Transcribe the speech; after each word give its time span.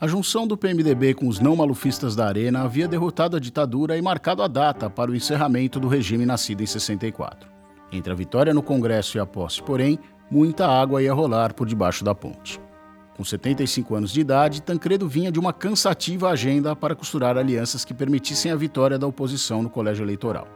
A 0.00 0.06
junção 0.06 0.46
do 0.46 0.56
PMDB 0.56 1.12
com 1.14 1.26
os 1.26 1.40
não 1.40 1.56
malufistas 1.56 2.14
da 2.14 2.28
Arena 2.28 2.62
havia 2.62 2.86
derrotado 2.86 3.36
a 3.36 3.40
ditadura 3.40 3.98
e 3.98 4.02
marcado 4.02 4.44
a 4.44 4.46
data 4.46 4.88
para 4.88 5.10
o 5.10 5.16
encerramento 5.16 5.80
do 5.80 5.88
regime 5.88 6.24
nascido 6.24 6.62
em 6.62 6.66
64. 6.66 7.50
Entre 7.90 8.12
a 8.12 8.14
vitória 8.14 8.54
no 8.54 8.62
Congresso 8.62 9.16
e 9.16 9.20
a 9.20 9.26
posse, 9.26 9.60
porém, 9.60 9.98
muita 10.30 10.68
água 10.68 11.02
ia 11.02 11.12
rolar 11.12 11.52
por 11.52 11.66
debaixo 11.66 12.04
da 12.04 12.14
ponte. 12.14 12.60
Com 13.16 13.24
75 13.24 13.96
anos 13.96 14.12
de 14.12 14.20
idade, 14.20 14.62
Tancredo 14.62 15.08
vinha 15.08 15.32
de 15.32 15.40
uma 15.40 15.52
cansativa 15.52 16.30
agenda 16.30 16.76
para 16.76 16.94
costurar 16.94 17.36
alianças 17.36 17.84
que 17.84 17.92
permitissem 17.92 18.52
a 18.52 18.56
vitória 18.56 19.00
da 19.00 19.06
oposição 19.08 19.64
no 19.64 19.70
colégio 19.70 20.04
eleitoral. 20.04 20.46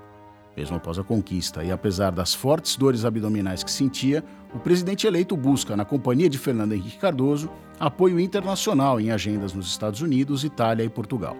Mesmo 0.56 0.76
após 0.76 0.98
a 0.98 1.02
conquista 1.02 1.64
e 1.64 1.72
apesar 1.72 2.10
das 2.12 2.34
fortes 2.34 2.76
dores 2.76 3.04
abdominais 3.04 3.64
que 3.64 3.70
sentia, 3.70 4.22
o 4.54 4.58
presidente 4.58 5.06
eleito 5.06 5.36
busca, 5.36 5.74
na 5.76 5.84
companhia 5.84 6.28
de 6.28 6.38
Fernando 6.38 6.72
Henrique 6.72 6.98
Cardoso, 6.98 7.50
apoio 7.80 8.20
internacional 8.20 9.00
em 9.00 9.10
agendas 9.10 9.54
nos 9.54 9.66
Estados 9.66 10.02
Unidos, 10.02 10.44
Itália 10.44 10.84
e 10.84 10.90
Portugal. 10.90 11.36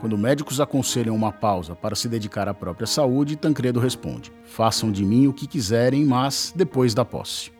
Quando 0.00 0.18
médicos 0.18 0.60
aconselham 0.60 1.14
uma 1.14 1.32
pausa 1.32 1.74
para 1.74 1.94
se 1.94 2.08
dedicar 2.08 2.48
à 2.48 2.54
própria 2.54 2.86
saúde, 2.86 3.36
Tancredo 3.36 3.80
responde: 3.80 4.32
Façam 4.44 4.92
de 4.92 5.04
mim 5.04 5.26
o 5.26 5.32
que 5.32 5.46
quiserem, 5.46 6.04
mas 6.04 6.52
depois 6.54 6.94
da 6.94 7.04
posse. 7.04 7.52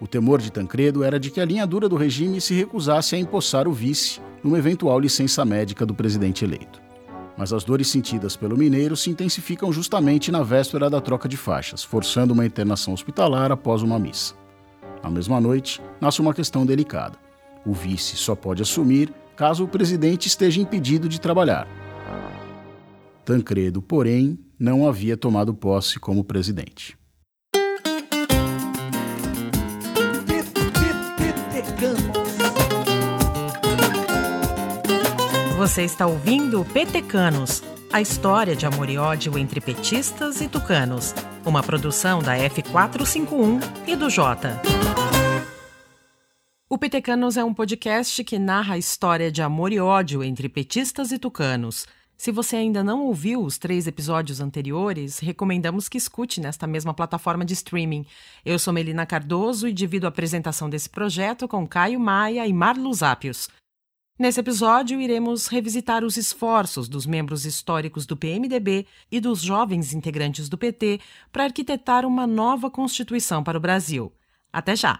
O 0.00 0.06
temor 0.06 0.40
de 0.40 0.52
Tancredo 0.52 1.02
era 1.02 1.18
de 1.18 1.30
que 1.30 1.40
a 1.40 1.44
linha 1.44 1.66
dura 1.66 1.88
do 1.88 1.96
regime 1.96 2.40
se 2.40 2.54
recusasse 2.54 3.16
a 3.16 3.18
empossar 3.18 3.66
o 3.66 3.72
vice 3.72 4.20
numa 4.44 4.58
eventual 4.58 5.00
licença 5.00 5.44
médica 5.44 5.84
do 5.84 5.94
presidente 5.94 6.44
eleito 6.44 6.87
mas 7.38 7.52
as 7.52 7.62
dores 7.62 7.86
sentidas 7.86 8.34
pelo 8.34 8.58
mineiro 8.58 8.96
se 8.96 9.10
intensificam 9.10 9.72
justamente 9.72 10.32
na 10.32 10.42
véspera 10.42 10.90
da 10.90 11.00
troca 11.00 11.28
de 11.28 11.36
faixas, 11.36 11.84
forçando 11.84 12.34
uma 12.34 12.44
internação 12.44 12.92
hospitalar 12.92 13.52
após 13.52 13.80
uma 13.80 13.96
missa. 13.96 14.34
Na 15.04 15.08
mesma 15.08 15.40
noite, 15.40 15.80
nasce 16.00 16.20
uma 16.20 16.34
questão 16.34 16.66
delicada. 16.66 17.16
O 17.64 17.72
vice 17.72 18.16
só 18.16 18.34
pode 18.34 18.60
assumir 18.60 19.14
caso 19.36 19.62
o 19.62 19.68
presidente 19.68 20.26
esteja 20.26 20.60
impedido 20.60 21.08
de 21.08 21.20
trabalhar. 21.20 21.68
Tancredo, 23.24 23.80
porém, 23.80 24.36
não 24.58 24.88
havia 24.88 25.16
tomado 25.16 25.54
posse 25.54 26.00
como 26.00 26.24
presidente. 26.24 26.98
Você 35.68 35.82
está 35.82 36.06
ouvindo 36.06 36.64
Petecanos, 36.64 37.62
a 37.92 38.00
história 38.00 38.56
de 38.56 38.64
amor 38.64 38.88
e 38.88 38.96
ódio 38.96 39.36
entre 39.36 39.60
petistas 39.60 40.40
e 40.40 40.48
tucanos. 40.48 41.14
Uma 41.44 41.62
produção 41.62 42.22
da 42.22 42.38
F451 42.38 43.60
e 43.86 43.94
do 43.94 44.08
Jota. 44.08 44.62
O 46.70 46.78
Petecanos 46.78 47.36
é 47.36 47.44
um 47.44 47.52
podcast 47.52 48.24
que 48.24 48.38
narra 48.38 48.76
a 48.76 48.78
história 48.78 49.30
de 49.30 49.42
amor 49.42 49.70
e 49.70 49.78
ódio 49.78 50.24
entre 50.24 50.48
petistas 50.48 51.12
e 51.12 51.18
tucanos. 51.18 51.86
Se 52.16 52.32
você 52.32 52.56
ainda 52.56 52.82
não 52.82 53.02
ouviu 53.02 53.44
os 53.44 53.58
três 53.58 53.86
episódios 53.86 54.40
anteriores, 54.40 55.18
recomendamos 55.18 55.86
que 55.86 55.98
escute 55.98 56.40
nesta 56.40 56.66
mesma 56.66 56.94
plataforma 56.94 57.44
de 57.44 57.52
streaming. 57.52 58.06
Eu 58.42 58.58
sou 58.58 58.72
Melina 58.72 59.04
Cardoso 59.04 59.68
e 59.68 59.72
divido 59.74 60.06
a 60.06 60.08
apresentação 60.08 60.70
desse 60.70 60.88
projeto 60.88 61.46
com 61.46 61.68
Caio 61.68 62.00
Maia 62.00 62.46
e 62.46 62.54
Marlos 62.54 63.02
Ápios. 63.02 63.50
Nesse 64.18 64.40
episódio, 64.40 65.00
iremos 65.00 65.46
revisitar 65.46 66.02
os 66.02 66.16
esforços 66.16 66.88
dos 66.88 67.06
membros 67.06 67.44
históricos 67.44 68.04
do 68.04 68.16
PMDB 68.16 68.84
e 69.12 69.20
dos 69.20 69.40
jovens 69.40 69.94
integrantes 69.94 70.48
do 70.48 70.58
PT 70.58 70.98
para 71.30 71.44
arquitetar 71.44 72.04
uma 72.04 72.26
nova 72.26 72.68
Constituição 72.68 73.44
para 73.44 73.56
o 73.56 73.60
Brasil. 73.60 74.12
Até 74.52 74.74
já! 74.74 74.98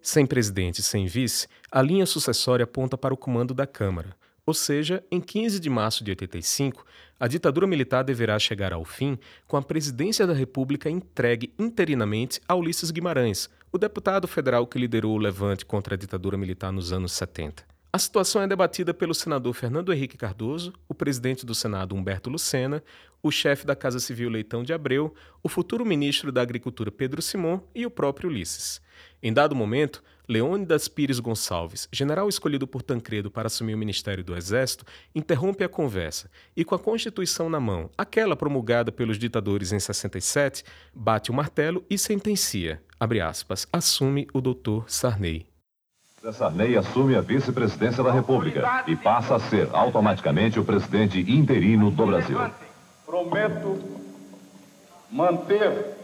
Sem 0.00 0.24
presidente 0.24 0.78
e 0.78 0.82
sem 0.82 1.04
vice, 1.04 1.46
a 1.70 1.82
linha 1.82 2.06
sucessória 2.06 2.64
aponta 2.64 2.96
para 2.96 3.12
o 3.12 3.18
comando 3.18 3.52
da 3.52 3.66
Câmara. 3.66 4.16
Ou 4.46 4.54
seja, 4.54 5.04
em 5.10 5.20
15 5.20 5.60
de 5.60 5.68
março 5.68 6.02
de 6.02 6.10
85, 6.12 6.86
a 7.20 7.26
ditadura 7.26 7.66
militar 7.66 8.04
deverá 8.04 8.38
chegar 8.38 8.72
ao 8.72 8.84
fim 8.84 9.18
com 9.46 9.56
a 9.56 9.62
presidência 9.62 10.26
da 10.26 10.32
República 10.32 10.88
entregue 10.88 11.52
interinamente 11.58 12.40
a 12.46 12.54
Ulisses 12.54 12.90
Guimarães, 12.90 13.50
o 13.72 13.78
deputado 13.78 14.28
federal 14.28 14.66
que 14.66 14.78
liderou 14.78 15.14
o 15.14 15.18
levante 15.18 15.66
contra 15.66 15.94
a 15.94 15.98
ditadura 15.98 16.38
militar 16.38 16.72
nos 16.72 16.92
anos 16.92 17.12
70. 17.12 17.64
A 17.90 17.98
situação 17.98 18.42
é 18.42 18.46
debatida 18.46 18.92
pelo 18.92 19.14
senador 19.14 19.52
Fernando 19.54 19.92
Henrique 19.92 20.16
Cardoso, 20.16 20.72
o 20.86 20.94
presidente 20.94 21.44
do 21.44 21.54
Senado 21.54 21.94
Humberto 21.94 22.28
Lucena, 22.28 22.84
o 23.22 23.30
chefe 23.30 23.66
da 23.66 23.74
Casa 23.74 23.98
Civil 23.98 24.28
Leitão 24.28 24.62
de 24.62 24.72
Abreu, 24.72 25.14
o 25.42 25.48
futuro 25.48 25.84
ministro 25.84 26.30
da 26.30 26.42
Agricultura 26.42 26.92
Pedro 26.92 27.20
Simon 27.22 27.60
e 27.74 27.84
o 27.84 27.90
próprio 27.90 28.28
Ulisses. 28.28 28.80
Em 29.22 29.32
dado 29.32 29.56
momento, 29.56 30.04
Leônidas 30.28 30.88
Pires 30.88 31.18
Gonçalves, 31.20 31.88
general 31.90 32.28
escolhido 32.28 32.66
por 32.66 32.82
Tancredo 32.82 33.30
para 33.30 33.46
assumir 33.46 33.72
o 33.72 33.78
Ministério 33.78 34.22
do 34.22 34.36
Exército, 34.36 34.84
interrompe 35.14 35.64
a 35.64 35.68
conversa 35.70 36.30
e, 36.54 36.66
com 36.66 36.74
a 36.74 36.78
Constituição 36.78 37.48
na 37.48 37.58
mão, 37.58 37.88
aquela 37.96 38.36
promulgada 38.36 38.92
pelos 38.92 39.18
ditadores 39.18 39.72
em 39.72 39.80
67, 39.80 40.64
bate 40.94 41.30
o 41.30 41.34
martelo 41.34 41.82
e 41.88 41.96
sentencia, 41.96 42.82
aspas, 43.26 43.66
assume 43.72 44.28
o 44.34 44.42
doutor 44.42 44.84
Sarney. 44.86 45.46
Sarney 46.30 46.76
assume 46.76 47.14
a 47.14 47.22
vice-presidência 47.22 48.04
da 48.04 48.12
República 48.12 48.84
e 48.86 48.94
passa 48.96 49.36
a 49.36 49.40
ser 49.40 49.70
automaticamente 49.72 50.60
o 50.60 50.64
presidente 50.64 51.20
interino 51.20 51.90
do 51.90 52.04
Brasil. 52.04 52.38
Prometo 53.06 53.82
manter, 55.10 55.96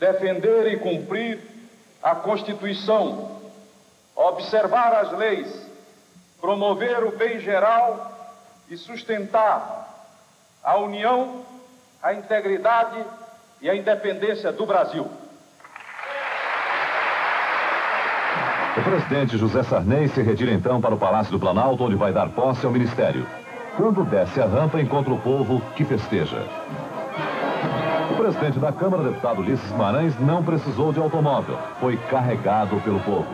defender 0.00 0.72
e 0.72 0.78
cumprir 0.78 1.51
a 2.02 2.14
Constituição, 2.16 3.40
observar 4.16 4.92
as 4.94 5.12
leis, 5.12 5.70
promover 6.40 7.04
o 7.04 7.16
bem 7.16 7.38
geral 7.38 8.10
e 8.68 8.76
sustentar 8.76 9.88
a 10.62 10.76
união, 10.78 11.44
a 12.02 12.12
integridade 12.12 13.04
e 13.60 13.70
a 13.70 13.76
independência 13.76 14.50
do 14.52 14.66
Brasil. 14.66 15.08
O 18.76 18.82
presidente 18.82 19.36
José 19.36 19.62
Sarney 19.62 20.08
se 20.08 20.22
retira 20.22 20.50
então 20.50 20.80
para 20.80 20.94
o 20.94 20.98
Palácio 20.98 21.30
do 21.30 21.38
Planalto, 21.38 21.84
onde 21.84 21.94
vai 21.94 22.12
dar 22.12 22.30
posse 22.30 22.64
ao 22.64 22.72
ministério. 22.72 23.26
Quando 23.76 24.02
desce 24.04 24.40
a 24.40 24.46
rampa, 24.46 24.80
encontra 24.80 25.12
o 25.12 25.20
povo 25.20 25.60
que 25.76 25.84
festeja. 25.84 26.42
O 28.12 28.14
presidente 28.14 28.58
da 28.58 28.70
Câmara, 28.70 29.04
deputado 29.04 29.40
Ulisses 29.40 29.66
Guimarães, 29.70 30.20
não 30.20 30.44
precisou 30.44 30.92
de 30.92 30.98
automóvel. 30.98 31.56
Foi 31.80 31.96
carregado 31.96 32.78
pelo 32.82 33.00
povo. 33.00 33.26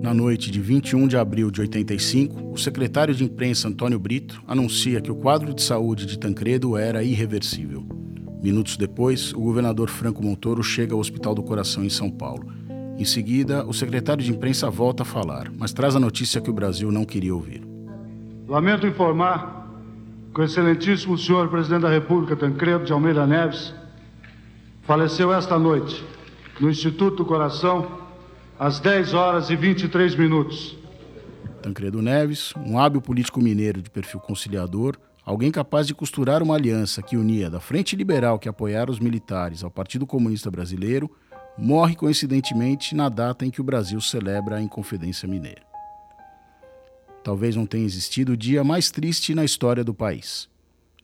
Na 0.00 0.14
noite 0.14 0.52
de 0.52 0.60
21 0.60 1.08
de 1.08 1.16
abril 1.16 1.50
de 1.50 1.60
85, 1.62 2.52
o 2.52 2.56
secretário 2.56 3.12
de 3.12 3.24
imprensa 3.24 3.66
Antônio 3.66 3.98
Brito 3.98 4.40
anuncia 4.46 5.00
que 5.00 5.10
o 5.10 5.16
quadro 5.16 5.52
de 5.52 5.62
saúde 5.62 6.06
de 6.06 6.16
Tancredo 6.16 6.76
era 6.76 7.02
irreversível. 7.02 7.84
Minutos 8.40 8.76
depois, 8.76 9.32
o 9.32 9.40
governador 9.40 9.90
Franco 9.90 10.22
Montoro 10.22 10.62
chega 10.62 10.94
ao 10.94 11.00
Hospital 11.00 11.34
do 11.34 11.42
Coração 11.42 11.84
em 11.84 11.90
São 11.90 12.08
Paulo. 12.08 12.46
Em 12.96 13.04
seguida, 13.04 13.66
o 13.66 13.74
secretário 13.74 14.22
de 14.22 14.30
imprensa 14.30 14.70
volta 14.70 15.02
a 15.02 15.06
falar, 15.06 15.50
mas 15.58 15.72
traz 15.72 15.96
a 15.96 16.00
notícia 16.00 16.40
que 16.40 16.50
o 16.50 16.54
Brasil 16.54 16.92
não 16.92 17.04
queria 17.04 17.34
ouvir. 17.34 17.62
Lamento 18.46 18.86
informar 18.86 19.63
que 20.34 20.40
o 20.40 20.44
excelentíssimo 20.44 21.16
senhor 21.16 21.48
presidente 21.48 21.82
da 21.82 21.88
República, 21.88 22.34
Tancredo 22.34 22.84
de 22.84 22.92
Almeida 22.92 23.24
Neves, 23.24 23.72
faleceu 24.82 25.32
esta 25.32 25.56
noite 25.56 26.04
no 26.60 26.68
Instituto 26.68 27.18
do 27.18 27.24
Coração, 27.24 28.02
às 28.58 28.80
10 28.80 29.14
horas 29.14 29.48
e 29.48 29.54
23 29.54 30.16
minutos. 30.16 30.76
Tancredo 31.62 32.02
Neves, 32.02 32.52
um 32.56 32.78
hábil 32.78 33.00
político 33.00 33.40
mineiro 33.40 33.80
de 33.80 33.88
perfil 33.88 34.18
conciliador, 34.18 34.96
alguém 35.24 35.52
capaz 35.52 35.86
de 35.86 35.94
costurar 35.94 36.42
uma 36.42 36.56
aliança 36.56 37.00
que 37.00 37.16
unia 37.16 37.48
da 37.48 37.60
Frente 37.60 37.94
Liberal 37.94 38.38
que 38.38 38.48
apoiara 38.48 38.90
os 38.90 38.98
militares 38.98 39.62
ao 39.62 39.70
Partido 39.70 40.04
Comunista 40.04 40.50
Brasileiro, 40.50 41.08
morre 41.56 41.94
coincidentemente 41.94 42.92
na 42.94 43.08
data 43.08 43.46
em 43.46 43.50
que 43.50 43.60
o 43.60 43.64
Brasil 43.64 44.00
celebra 44.00 44.56
a 44.56 44.62
Inconfidência 44.62 45.28
Mineira. 45.28 45.73
Talvez 47.24 47.56
não 47.56 47.64
tenha 47.64 47.86
existido 47.86 48.32
o 48.32 48.36
dia 48.36 48.62
mais 48.62 48.90
triste 48.90 49.34
na 49.34 49.46
história 49.46 49.82
do 49.82 49.94
país. 49.94 50.46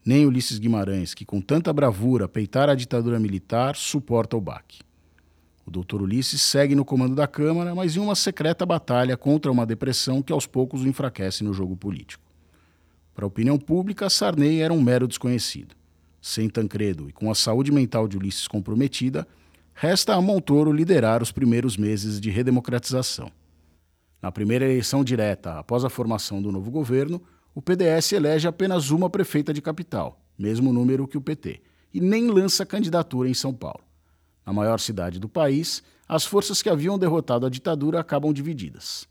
Nem 0.05 0.23
Ulisses 0.27 0.59
Guimarães, 0.59 1.15
que 1.15 1.25
com 1.25 1.41
tanta 1.41 1.73
bravura 1.73 2.27
peitara 2.27 2.73
a 2.73 2.75
ditadura 2.75 3.19
militar, 3.19 3.75
suporta 3.75 4.37
o 4.37 4.41
baque. 4.41 4.81
O 5.65 5.71
doutor 5.71 5.99
Ulisses 5.99 6.43
segue 6.43 6.75
no 6.75 6.85
comando 6.85 7.15
da 7.15 7.25
Câmara, 7.25 7.73
mas 7.73 7.95
em 7.95 7.99
uma 7.99 8.13
secreta 8.13 8.67
batalha 8.67 9.17
contra 9.17 9.51
uma 9.51 9.65
depressão 9.65 10.21
que 10.21 10.31
aos 10.31 10.45
poucos 10.45 10.83
o 10.83 10.87
enfraquece 10.87 11.43
no 11.43 11.55
jogo 11.55 11.75
político. 11.75 12.23
Para 13.15 13.25
a 13.25 13.27
opinião 13.27 13.57
pública, 13.57 14.07
Sarney 14.07 14.61
era 14.61 14.71
um 14.71 14.81
mero 14.81 15.07
desconhecido. 15.07 15.75
Sem 16.21 16.47
Tancredo 16.47 17.09
e 17.09 17.11
com 17.11 17.31
a 17.31 17.35
saúde 17.35 17.71
mental 17.71 18.07
de 18.07 18.15
Ulisses 18.15 18.47
comprometida, 18.47 19.27
resta 19.73 20.13
a 20.13 20.21
Montoro 20.21 20.71
liderar 20.71 21.23
os 21.23 21.31
primeiros 21.31 21.77
meses 21.77 22.21
de 22.21 22.29
redemocratização. 22.29 23.31
Na 24.21 24.31
primeira 24.31 24.65
eleição 24.65 25.03
direta 25.03 25.57
após 25.57 25.83
a 25.83 25.89
formação 25.89 26.41
do 26.41 26.51
novo 26.51 26.69
governo, 26.69 27.21
o 27.55 27.61
PDS 27.61 28.13
elege 28.13 28.47
apenas 28.47 28.91
uma 28.91 29.09
prefeita 29.09 29.51
de 29.51 29.61
capital, 29.61 30.21
mesmo 30.37 30.71
número 30.71 31.07
que 31.07 31.17
o 31.17 31.21
PT, 31.21 31.61
e 31.93 31.99
nem 31.99 32.27
lança 32.27 32.65
candidatura 32.65 33.27
em 33.27 33.33
São 33.33 33.53
Paulo. 33.53 33.83
Na 34.45 34.53
maior 34.53 34.79
cidade 34.79 35.19
do 35.19 35.27
país, 35.27 35.83
as 36.07 36.23
forças 36.23 36.61
que 36.61 36.69
haviam 36.69 36.99
derrotado 36.99 37.45
a 37.45 37.49
ditadura 37.49 37.99
acabam 37.99 38.31
divididas. 38.31 39.07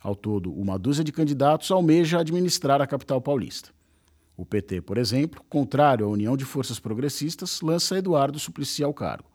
Ao 0.00 0.14
todo, 0.14 0.52
uma 0.52 0.78
dúzia 0.78 1.04
de 1.04 1.12
candidatos 1.12 1.70
almeja 1.70 2.18
administrar 2.18 2.80
a 2.80 2.86
capital 2.86 3.20
paulista. 3.20 3.70
O 4.36 4.44
PT, 4.44 4.80
por 4.80 4.98
exemplo, 4.98 5.42
contrário 5.48 6.06
à 6.06 6.08
União 6.08 6.36
de 6.36 6.44
Forças 6.44 6.80
Progressistas, 6.80 7.60
lança 7.60 7.96
Eduardo 7.96 8.38
Suplicy 8.38 8.82
ao 8.82 8.92
cargo. 8.92 9.30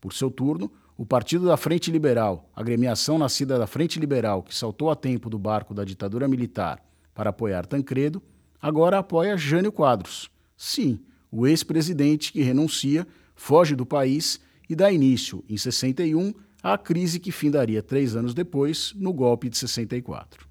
Por 0.00 0.12
seu 0.12 0.30
turno, 0.30 0.70
o 0.96 1.06
Partido 1.06 1.46
da 1.46 1.56
Frente 1.56 1.90
Liberal, 1.90 2.50
agremiação 2.54 3.18
nascida 3.18 3.58
da 3.58 3.66
Frente 3.66 3.98
Liberal 3.98 4.42
que 4.42 4.54
saltou 4.54 4.90
a 4.90 4.96
tempo 4.96 5.30
do 5.30 5.38
barco 5.38 5.72
da 5.72 5.84
ditadura 5.84 6.28
militar 6.28 6.82
para 7.14 7.30
apoiar 7.30 7.66
Tancredo, 7.66 8.22
agora 8.60 8.98
apoia 8.98 9.36
Jânio 9.36 9.72
Quadros. 9.72 10.30
Sim, 10.56 11.00
o 11.30 11.46
ex-presidente 11.46 12.32
que 12.32 12.42
renuncia, 12.42 13.06
foge 13.34 13.74
do 13.74 13.86
país 13.86 14.40
e 14.68 14.74
dá 14.74 14.92
início, 14.92 15.44
em 15.48 15.56
61, 15.56 16.32
à 16.62 16.78
crise 16.78 17.18
que 17.18 17.32
findaria 17.32 17.82
três 17.82 18.14
anos 18.14 18.34
depois, 18.34 18.92
no 18.94 19.12
golpe 19.12 19.48
de 19.48 19.58
64. 19.58 20.46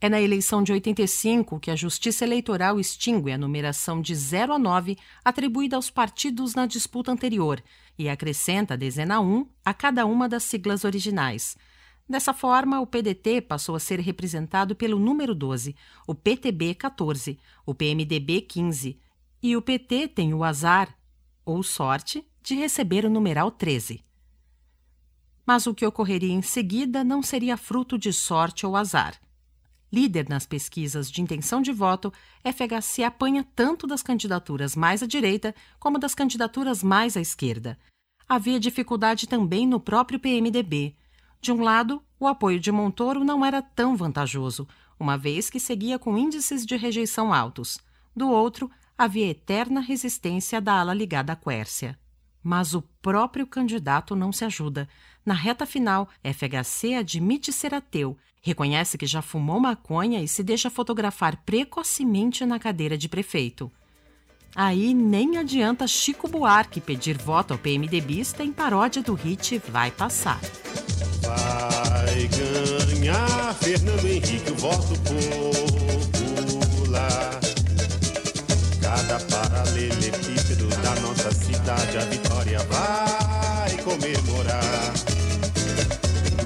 É 0.00 0.08
na 0.08 0.20
eleição 0.20 0.64
de 0.64 0.72
85 0.72 1.60
que 1.60 1.70
a 1.70 1.76
Justiça 1.76 2.24
Eleitoral 2.24 2.80
extingue 2.80 3.30
a 3.30 3.38
numeração 3.38 4.02
de 4.02 4.12
0 4.16 4.54
a 4.54 4.58
9 4.58 4.96
atribuída 5.24 5.76
aos 5.76 5.90
partidos 5.90 6.56
na 6.56 6.66
disputa 6.66 7.12
anterior 7.12 7.62
e 7.98 8.08
acrescenta 8.08 8.74
a 8.74 8.76
dezena 8.76 9.20
1 9.20 9.46
a 9.64 9.74
cada 9.74 10.06
uma 10.06 10.28
das 10.28 10.44
siglas 10.44 10.84
originais. 10.84 11.56
Dessa 12.08 12.34
forma, 12.34 12.80
o 12.80 12.86
PDT 12.86 13.40
passou 13.42 13.74
a 13.74 13.80
ser 13.80 14.00
representado 14.00 14.74
pelo 14.74 14.98
número 14.98 15.34
12, 15.34 15.74
o 16.06 16.14
PTB 16.14 16.74
14, 16.74 17.38
o 17.64 17.74
PMDB 17.74 18.42
15 18.42 18.98
e 19.42 19.56
o 19.56 19.62
PT 19.62 20.08
tem 20.08 20.32
o 20.32 20.44
azar, 20.44 20.96
ou 21.44 21.62
sorte, 21.62 22.24
de 22.42 22.54
receber 22.54 23.04
o 23.04 23.10
numeral 23.10 23.50
13. 23.50 24.04
Mas 25.44 25.66
o 25.66 25.74
que 25.74 25.84
ocorreria 25.84 26.32
em 26.32 26.42
seguida 26.42 27.02
não 27.02 27.22
seria 27.22 27.56
fruto 27.56 27.98
de 27.98 28.12
sorte 28.12 28.64
ou 28.64 28.76
azar. 28.76 29.20
Líder 29.92 30.26
nas 30.26 30.46
pesquisas 30.46 31.10
de 31.10 31.20
intenção 31.20 31.60
de 31.60 31.70
voto, 31.70 32.10
FHC 32.42 33.02
apanha 33.04 33.46
tanto 33.54 33.86
das 33.86 34.02
candidaturas 34.02 34.74
mais 34.74 35.02
à 35.02 35.06
direita 35.06 35.54
como 35.78 35.98
das 35.98 36.14
candidaturas 36.14 36.82
mais 36.82 37.14
à 37.14 37.20
esquerda. 37.20 37.78
Havia 38.26 38.58
dificuldade 38.58 39.26
também 39.28 39.66
no 39.66 39.78
próprio 39.78 40.18
PMDB. 40.18 40.96
De 41.42 41.52
um 41.52 41.60
lado, 41.60 42.02
o 42.18 42.26
apoio 42.26 42.58
de 42.58 42.72
Montoro 42.72 43.22
não 43.22 43.44
era 43.44 43.60
tão 43.60 43.94
vantajoso, 43.94 44.66
uma 44.98 45.18
vez 45.18 45.50
que 45.50 45.60
seguia 45.60 45.98
com 45.98 46.16
índices 46.16 46.64
de 46.64 46.74
rejeição 46.74 47.30
altos. 47.30 47.78
Do 48.16 48.30
outro, 48.30 48.70
havia 48.96 49.26
eterna 49.26 49.80
resistência 49.80 50.58
da 50.58 50.80
ala 50.80 50.94
ligada 50.94 51.34
à 51.34 51.36
Quércia. 51.36 51.98
Mas 52.42 52.74
o 52.74 52.82
próprio 53.00 53.46
candidato 53.46 54.16
não 54.16 54.32
se 54.32 54.44
ajuda. 54.44 54.88
Na 55.24 55.34
reta 55.34 55.64
final, 55.64 56.08
FHC 56.24 56.94
admite 56.94 57.52
ser 57.52 57.72
ateu, 57.72 58.16
reconhece 58.42 58.98
que 58.98 59.06
já 59.06 59.22
fumou 59.22 59.60
maconha 59.60 60.20
e 60.20 60.26
se 60.26 60.42
deixa 60.42 60.68
fotografar 60.68 61.36
precocemente 61.44 62.44
na 62.44 62.58
cadeira 62.58 62.98
de 62.98 63.08
prefeito. 63.08 63.70
Aí 64.54 64.92
nem 64.92 65.38
adianta 65.38 65.86
Chico 65.86 66.28
Buarque 66.28 66.78
pedir 66.80 67.16
voto 67.16 67.52
ao 67.52 67.58
PMDBista 67.58 68.44
em 68.44 68.52
paródia 68.52 69.02
do 69.02 69.14
hit 69.14 69.58
Vai 69.68 69.90
Passar. 69.90 70.40
Vai 71.22 72.28
ganhar 72.28 73.54
Fernando 73.54 74.04
Henrique, 74.04 74.50
o 74.50 74.54
voto 74.56 74.94
popular. 76.60 77.40
Cada 78.82 79.18
paralelepípedo 79.20 80.41
da 80.94 81.00
nossa 81.00 81.32
cidade, 81.32 81.96
a 81.96 82.04
vitória 82.04 82.58
vai 82.64 83.74
comemorar. 83.78 84.92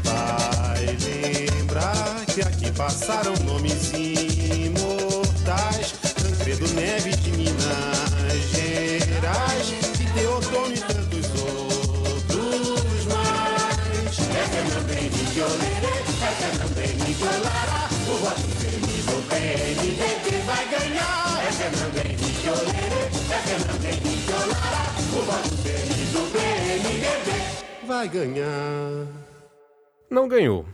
Vai 0.05 0.97
lembrar 1.05 2.25
que 2.27 2.43
aqui 2.43 2.71
passaram 2.73 3.35
nomes 3.45 3.91
imortais. 3.93 5.95
Tancredo 6.23 6.69
Neves 6.75 7.21
de 7.23 7.33
Minas 7.33 8.45
Gerais 8.53 9.73
e 10.01 10.05
Teotônio 10.15 10.77
e 10.77 10.81
tantos 10.81 11.27
outros 11.43 13.07
mais. 13.07 14.19
É 14.31 14.47
Fernando 14.49 14.91
Henrique 14.91 15.41
Olerê, 15.41 16.05
é 16.77 16.85
Henrique 16.85 17.23
Olará. 17.23 17.89
O 18.09 18.17
voto 18.19 18.66
vai 20.45 20.69
ganhar. 20.69 21.43
É 21.43 21.49
é. 21.49 22.17
O 25.13 25.23
voto 25.23 25.49
do 26.13 27.87
vai 27.87 28.09
ganhar. 28.09 29.07
Não 30.11 30.29
ganhou. 30.29 30.67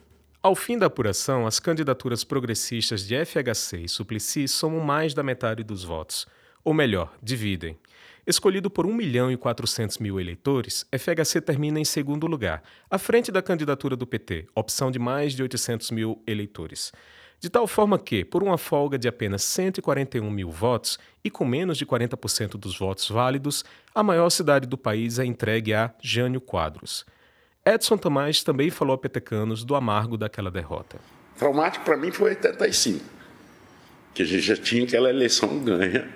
Ao 0.43 0.54
fim 0.54 0.76
da 0.76 0.87
apuração, 0.87 1.46
as 1.46 1.60
candidaturas 1.60 2.25
progressistas 2.25 3.06
de 3.06 3.14
FHC 3.25 3.84
e 3.84 3.88
Suplicy 3.88 4.49
somam 4.49 4.81
mais 4.81 5.14
da 5.14 5.22
metade 5.22 5.62
dos 5.62 5.84
votos. 5.84 6.26
Ou 6.64 6.75
melhor, 6.75 7.14
dividem. 7.22 7.78
Escolhido 8.26 8.69
por 8.70 8.87
1 8.87 8.93
milhão 8.93 9.32
e 9.32 9.37
400 9.37 9.98
mil 9.98 10.20
eleitores, 10.20 10.87
FHC 10.93 11.40
termina 11.40 11.81
em 11.81 11.84
segundo 11.84 12.26
lugar, 12.26 12.62
à 12.90 12.98
frente 12.98 13.32
da 13.32 13.43
candidatura 13.43 13.96
do 13.96 14.06
PT, 14.06 14.46
opção 14.55 14.90
de 14.90 14.98
mais 14.98 15.32
de 15.32 15.43
800 15.43 15.90
mil 15.90 16.22
eleitores. 16.26 16.93
De 17.42 17.50
tal 17.50 17.66
forma 17.66 17.98
que, 17.98 18.24
por 18.24 18.40
uma 18.40 18.56
folga 18.56 18.96
de 18.96 19.08
apenas 19.08 19.42
141 19.42 20.30
mil 20.30 20.48
votos 20.48 20.96
e 21.24 21.28
com 21.28 21.44
menos 21.44 21.76
de 21.76 21.84
40% 21.84 22.50
dos 22.50 22.78
votos 22.78 23.08
válidos, 23.08 23.64
a 23.92 24.00
maior 24.00 24.30
cidade 24.30 24.64
do 24.64 24.78
país 24.78 25.18
é 25.18 25.24
entregue 25.24 25.74
a 25.74 25.92
Jânio 26.00 26.40
Quadros. 26.40 27.04
Edson 27.66 27.96
Tomás 27.96 28.44
também 28.44 28.70
falou 28.70 28.94
a 28.94 28.98
petecanos 28.98 29.64
do 29.64 29.74
amargo 29.74 30.16
daquela 30.16 30.52
derrota. 30.52 31.00
Traumático 31.36 31.84
para 31.84 31.96
mim 31.96 32.12
foi 32.12 32.30
85, 32.30 33.04
que 34.14 34.22
a 34.22 34.24
gente 34.24 34.42
já 34.42 34.56
tinha 34.56 34.84
aquela 34.84 35.10
eleição 35.10 35.58
ganha 35.64 36.08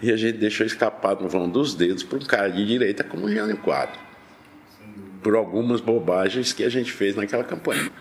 e 0.00 0.10
a 0.10 0.16
gente 0.16 0.38
deixou 0.38 0.64
escapar 0.64 1.14
no 1.20 1.28
vão 1.28 1.46
dos 1.46 1.74
dedos 1.74 2.02
para 2.02 2.16
um 2.16 2.24
cara 2.24 2.48
de 2.48 2.64
direita 2.64 3.04
como 3.04 3.30
Jânio 3.30 3.58
Quadro, 3.58 4.00
por 5.22 5.36
algumas 5.36 5.82
bobagens 5.82 6.54
que 6.54 6.64
a 6.64 6.70
gente 6.70 6.90
fez 6.90 7.14
naquela 7.16 7.44
campanha. 7.44 7.92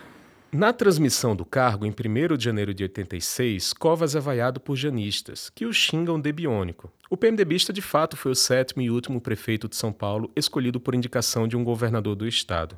Na 0.52 0.74
transmissão 0.74 1.36
do 1.36 1.46
cargo, 1.46 1.86
em 1.86 1.92
1 1.92 2.36
de 2.36 2.44
janeiro 2.44 2.74
de 2.74 2.82
86, 2.82 3.72
Covas 3.74 4.16
é 4.16 4.20
vaiado 4.20 4.60
por 4.60 4.76
janistas, 4.76 5.52
que 5.52 5.64
o 5.64 5.72
xingam 5.72 6.20
de 6.20 6.32
biônico. 6.32 6.92
O 7.08 7.16
PMDBista, 7.16 7.72
de 7.72 7.84
fato, 7.84 8.18
foi 8.18 8.32
o 8.32 8.36
sétimo 8.36 8.82
e 8.82 8.90
último 8.90 9.22
prefeito 9.22 9.70
de 9.70 9.76
São 9.76 9.94
Paulo, 9.94 10.32
escolhido 10.36 10.80
por 10.80 10.96
indicação 10.96 11.48
de 11.48 11.56
um 11.56 11.64
governador 11.64 12.16
do 12.16 12.28
estado. 12.28 12.76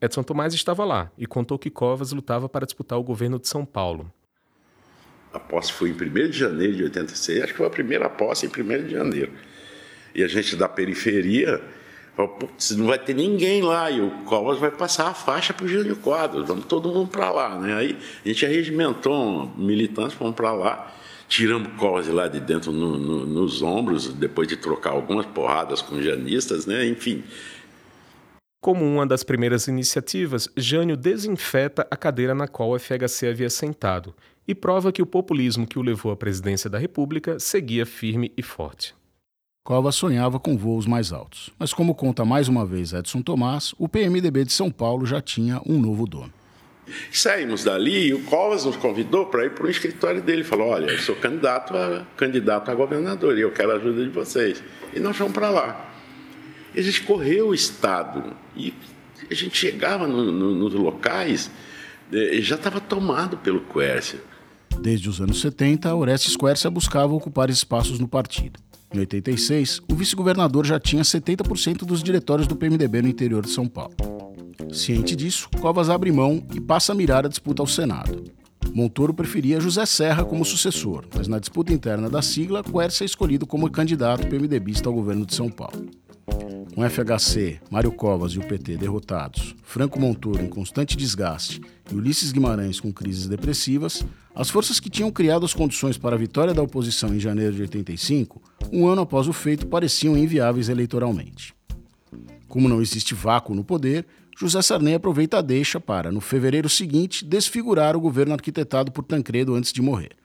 Edson 0.00 0.24
Tomás 0.24 0.54
estava 0.54 0.84
lá 0.84 1.08
e 1.16 1.24
contou 1.24 1.56
que 1.56 1.70
Covas 1.70 2.10
lutava 2.10 2.48
para 2.48 2.66
disputar 2.66 2.98
o 2.98 3.04
governo 3.04 3.38
de 3.38 3.46
São 3.46 3.64
Paulo. 3.64 4.12
A 5.32 5.38
posse 5.38 5.72
foi 5.72 5.90
em 5.90 5.92
1 5.92 6.30
de 6.30 6.38
janeiro 6.38 6.74
de 6.74 6.82
86, 6.82 7.44
acho 7.44 7.52
que 7.52 7.58
foi 7.58 7.66
a 7.68 7.70
primeira 7.70 8.10
posse 8.10 8.46
em 8.46 8.48
1 8.48 8.86
de 8.86 8.90
janeiro. 8.90 9.32
E 10.12 10.24
a 10.24 10.26
gente 10.26 10.56
da 10.56 10.68
periferia 10.68 11.62
Putz, 12.16 12.70
não 12.76 12.86
vai 12.86 12.98
ter 12.98 13.12
ninguém 13.12 13.60
lá 13.60 13.90
e 13.90 14.00
o 14.00 14.10
Covas 14.24 14.58
vai 14.58 14.70
passar 14.70 15.08
a 15.08 15.14
faixa 15.14 15.52
para 15.52 15.64
o 15.64 15.68
Júnior 15.68 15.96
Quadros, 15.98 16.46
vamos 16.46 16.66
todo 16.66 16.88
mundo 16.92 17.08
para 17.08 17.30
lá. 17.30 17.58
Né? 17.58 17.74
Aí 17.74 17.98
a 18.24 18.28
gente 18.28 18.46
arregimentou 18.46 19.52
militantes, 19.56 20.14
fomos 20.14 20.34
para 20.36 20.52
lá, 20.52 20.94
tiramos 21.28 21.68
o 21.68 21.70
Covas 21.72 22.06
lá 22.06 22.28
de 22.28 22.38
dentro 22.38 22.70
no, 22.70 22.96
no, 22.96 23.26
nos 23.26 23.62
ombros, 23.62 24.12
depois 24.14 24.46
de 24.46 24.56
trocar 24.56 24.90
algumas 24.90 25.26
porradas 25.26 25.82
com 25.82 26.00
janistas, 26.00 26.66
né? 26.66 26.86
enfim. 26.86 27.24
Como 28.62 28.84
uma 28.84 29.04
das 29.04 29.24
primeiras 29.24 29.66
iniciativas, 29.66 30.48
Jânio 30.56 30.96
desinfeta 30.96 31.86
a 31.90 31.96
cadeira 31.96 32.34
na 32.34 32.46
qual 32.46 32.70
o 32.70 32.78
FHC 32.78 33.26
havia 33.26 33.50
sentado 33.50 34.14
e 34.46 34.54
prova 34.54 34.92
que 34.92 35.02
o 35.02 35.06
populismo 35.06 35.66
que 35.66 35.78
o 35.78 35.82
levou 35.82 36.12
à 36.12 36.16
presidência 36.16 36.70
da 36.70 36.78
República 36.78 37.40
seguia 37.40 37.84
firme 37.84 38.32
e 38.36 38.42
forte. 38.42 38.94
Covas 39.66 39.94
sonhava 39.94 40.38
com 40.38 40.58
voos 40.58 40.84
mais 40.84 41.10
altos. 41.10 41.48
Mas, 41.58 41.72
como 41.72 41.94
conta 41.94 42.22
mais 42.22 42.48
uma 42.48 42.66
vez 42.66 42.92
Edson 42.92 43.22
Tomás, 43.22 43.74
o 43.78 43.88
PMDB 43.88 44.44
de 44.44 44.52
São 44.52 44.70
Paulo 44.70 45.06
já 45.06 45.22
tinha 45.22 45.58
um 45.64 45.80
novo 45.80 46.06
dono. 46.06 46.30
Saímos 47.10 47.64
dali 47.64 48.08
e 48.08 48.12
o 48.12 48.22
Covas 48.24 48.66
nos 48.66 48.76
convidou 48.76 49.24
para 49.24 49.46
ir 49.46 49.52
para 49.52 49.64
o 49.64 49.70
escritório 49.70 50.20
dele. 50.20 50.44
Falou: 50.44 50.68
Olha, 50.68 50.90
eu 50.90 50.98
sou 50.98 51.16
candidato 51.16 51.74
a, 51.74 52.04
candidato 52.14 52.70
a 52.70 52.74
governador 52.74 53.38
e 53.38 53.40
eu 53.40 53.52
quero 53.52 53.72
a 53.72 53.76
ajuda 53.76 54.04
de 54.04 54.10
vocês. 54.10 54.62
E 54.92 55.00
nós 55.00 55.16
fomos 55.16 55.32
para 55.32 55.48
lá. 55.48 55.90
E 56.74 56.80
a 56.80 56.82
gente 56.82 57.02
correu 57.04 57.48
o 57.48 57.54
Estado 57.54 58.36
e 58.54 58.74
a 59.30 59.34
gente 59.34 59.56
chegava 59.56 60.06
no, 60.06 60.30
no, 60.30 60.54
nos 60.56 60.74
locais 60.74 61.50
e 62.12 62.42
já 62.42 62.56
estava 62.56 62.82
tomado 62.82 63.38
pelo 63.38 63.60
Quércia. 63.60 64.20
Desde 64.78 65.08
os 65.08 65.22
anos 65.22 65.40
70, 65.40 65.94
Orestes 65.94 66.36
Quércia 66.36 66.68
buscava 66.68 67.14
ocupar 67.14 67.48
espaços 67.48 67.98
no 67.98 68.06
partido. 68.06 68.60
Em 68.94 69.00
86, 69.00 69.80
o 69.90 69.94
vice-governador 69.96 70.64
já 70.64 70.78
tinha 70.78 71.02
70% 71.02 71.78
dos 71.78 72.00
diretórios 72.00 72.46
do 72.46 72.54
PMDB 72.54 73.02
no 73.02 73.08
interior 73.08 73.44
de 73.44 73.50
São 73.50 73.66
Paulo. 73.66 73.92
Ciente 74.72 75.16
disso, 75.16 75.48
Covas 75.60 75.90
abre 75.90 76.12
mão 76.12 76.46
e 76.54 76.60
passa 76.60 76.92
a 76.92 76.94
mirar 76.94 77.26
a 77.26 77.28
disputa 77.28 77.60
ao 77.60 77.66
Senado. 77.66 78.22
Montoro 78.72 79.12
preferia 79.12 79.58
José 79.58 79.84
Serra 79.84 80.24
como 80.24 80.44
sucessor, 80.44 81.06
mas 81.12 81.26
na 81.26 81.40
disputa 81.40 81.72
interna 81.72 82.08
da 82.08 82.22
sigla, 82.22 82.62
Quercia 82.62 83.04
é 83.04 83.06
escolhido 83.06 83.48
como 83.48 83.68
candidato 83.68 84.28
PMDBista 84.28 84.88
ao 84.88 84.94
governo 84.94 85.26
de 85.26 85.34
São 85.34 85.50
Paulo. 85.50 85.90
Com 86.74 86.82
FHC, 86.82 87.60
Mário 87.70 87.92
Covas 87.92 88.32
e 88.32 88.38
o 88.40 88.42
PT 88.42 88.76
derrotados, 88.76 89.54
Franco 89.62 90.00
Montoro 90.00 90.42
em 90.42 90.48
constante 90.48 90.96
desgaste 90.96 91.60
e 91.88 91.94
Ulisses 91.94 92.32
Guimarães 92.32 92.80
com 92.80 92.92
crises 92.92 93.28
depressivas, 93.28 94.04
as 94.34 94.50
forças 94.50 94.80
que 94.80 94.90
tinham 94.90 95.12
criado 95.12 95.46
as 95.46 95.54
condições 95.54 95.96
para 95.96 96.16
a 96.16 96.18
vitória 96.18 96.52
da 96.52 96.60
oposição 96.60 97.14
em 97.14 97.20
janeiro 97.20 97.54
de 97.54 97.62
85, 97.62 98.42
um 98.72 98.88
ano 98.88 99.02
após 99.02 99.28
o 99.28 99.32
feito, 99.32 99.68
pareciam 99.68 100.18
inviáveis 100.18 100.68
eleitoralmente. 100.68 101.54
Como 102.48 102.68
não 102.68 102.82
existe 102.82 103.14
vácuo 103.14 103.54
no 103.54 103.62
poder, 103.62 104.04
José 104.36 104.60
Sarney 104.60 104.94
aproveita 104.94 105.38
a 105.38 105.42
deixa 105.42 105.78
para, 105.78 106.10
no 106.10 106.20
fevereiro 106.20 106.68
seguinte, 106.68 107.24
desfigurar 107.24 107.94
o 107.96 108.00
governo 108.00 108.34
arquitetado 108.34 108.90
por 108.90 109.04
Tancredo 109.04 109.54
antes 109.54 109.72
de 109.72 109.80
morrer. 109.80 110.16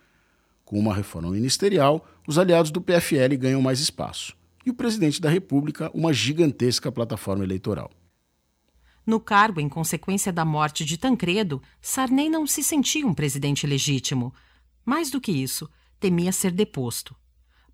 Com 0.66 0.80
uma 0.80 0.96
reforma 0.96 1.30
ministerial, 1.30 2.04
os 2.28 2.40
aliados 2.40 2.72
do 2.72 2.82
PFL 2.82 3.38
ganham 3.38 3.62
mais 3.62 3.80
espaço 3.80 4.39
e 4.66 4.70
o 4.70 4.74
presidente 4.74 5.22
da 5.22 5.30
República 5.30 5.90
uma 5.94 6.14
gigantesca 6.14 6.92
plataforma 6.92 7.44
eleitoral. 7.44 7.90
No 9.06 9.20
cargo, 9.20 9.60
em 9.60 9.68
consequência 9.68 10.32
da 10.32 10.46
morte 10.46 10.86
de 10.86 10.98
Tancredo, 10.98 11.62
Sarney 11.82 12.30
não 12.30 12.46
se 12.46 12.64
sentia 12.64 13.08
um 13.08 13.14
presidente 13.14 13.66
legítimo. 13.66 14.34
Mais 14.86 15.10
do 15.10 15.20
que 15.20 15.32
isso, 15.32 15.68
temia 16.00 16.32
ser 16.32 16.52
deposto. 16.52 17.16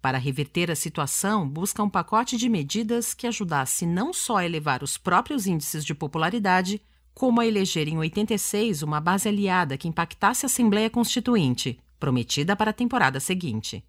Para 0.02 0.18
reverter 0.18 0.72
a 0.72 0.76
situação, 0.76 1.46
busca 1.46 1.84
um 1.84 1.90
pacote 1.90 2.38
de 2.38 2.48
medidas 2.48 3.14
que 3.14 3.28
ajudasse 3.28 3.86
não 3.86 4.14
só 4.14 4.38
a 4.38 4.46
elevar 4.46 4.84
os 4.84 4.98
próprios 4.98 5.46
índices 5.48 5.84
de 5.84 5.94
popularidade, 5.94 6.82
como 7.14 7.42
a 7.42 7.46
eleger 7.46 7.88
em 7.88 7.98
86 7.98 8.82
uma 8.82 9.02
base 9.02 9.28
aliada 9.28 9.78
que 9.78 9.88
impactasse 9.88 10.46
a 10.46 10.48
Assembleia 10.48 10.90
Constituinte, 10.90 11.80
prometida 12.00 12.56
para 12.56 12.72
a 12.72 12.74
temporada 12.74 13.20
seguinte. 13.20 13.84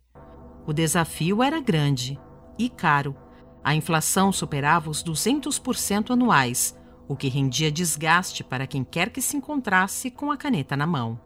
O 0.66 0.72
desafio 0.72 1.42
era 1.42 1.60
grande 1.60 2.18
e 2.58 2.68
caro. 2.68 3.16
A 3.62 3.74
inflação 3.74 4.30
superava 4.32 4.88
os 4.88 5.02
200% 5.02 6.10
anuais, 6.10 6.78
o 7.08 7.16
que 7.16 7.28
rendia 7.28 7.70
desgaste 7.70 8.44
para 8.44 8.66
quem 8.66 8.84
quer 8.84 9.10
que 9.10 9.20
se 9.20 9.36
encontrasse 9.36 10.10
com 10.10 10.30
a 10.30 10.36
caneta 10.36 10.76
na 10.76 10.86
mão. 10.86 11.20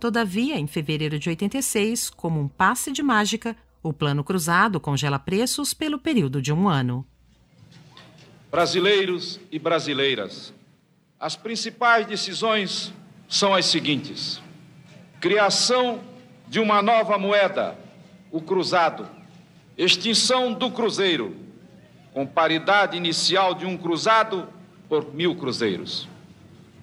Todavia, 0.00 0.58
em 0.58 0.66
fevereiro 0.66 1.18
de 1.18 1.28
86, 1.28 2.10
como 2.10 2.40
um 2.40 2.48
passe 2.48 2.92
de 2.92 3.02
mágica, 3.02 3.56
o 3.82 3.92
Plano 3.92 4.24
Cruzado 4.24 4.80
congela 4.80 5.18
preços 5.18 5.74
pelo 5.74 5.98
período 5.98 6.40
de 6.40 6.52
um 6.52 6.68
ano. 6.68 7.06
Brasileiros 8.50 9.40
e 9.50 9.58
brasileiras, 9.58 10.54
as 11.18 11.36
principais 11.36 12.06
decisões 12.06 12.92
são 13.28 13.54
as 13.54 13.66
seguintes: 13.66 14.40
criação 15.20 16.00
de 16.48 16.60
uma 16.60 16.82
nova 16.82 17.18
moeda, 17.18 17.78
o 18.30 18.40
cruzado 18.40 19.08
extinção 19.76 20.52
do 20.52 20.70
cruzeiro, 20.70 21.36
com 22.12 22.26
paridade 22.26 22.96
inicial 22.96 23.54
de 23.54 23.66
um 23.66 23.76
cruzado 23.76 24.48
por 24.88 25.12
mil 25.12 25.34
cruzeiros, 25.34 26.08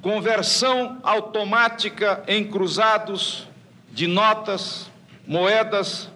conversão 0.02 1.00
automática 1.04 2.24
em 2.28 2.46
cruzados 2.46 3.48
de 3.92 4.08
notas, 4.08 4.90
moedas 5.26 6.10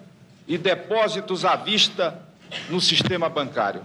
e 0.47 0.57
depósitos 0.57 1.45
à 1.45 1.55
vista 1.55 2.21
no 2.69 2.81
sistema 2.81 3.29
bancário, 3.29 3.83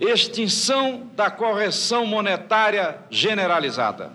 extinção 0.00 1.10
da 1.14 1.30
correção 1.30 2.06
monetária 2.06 2.98
generalizada, 3.10 4.12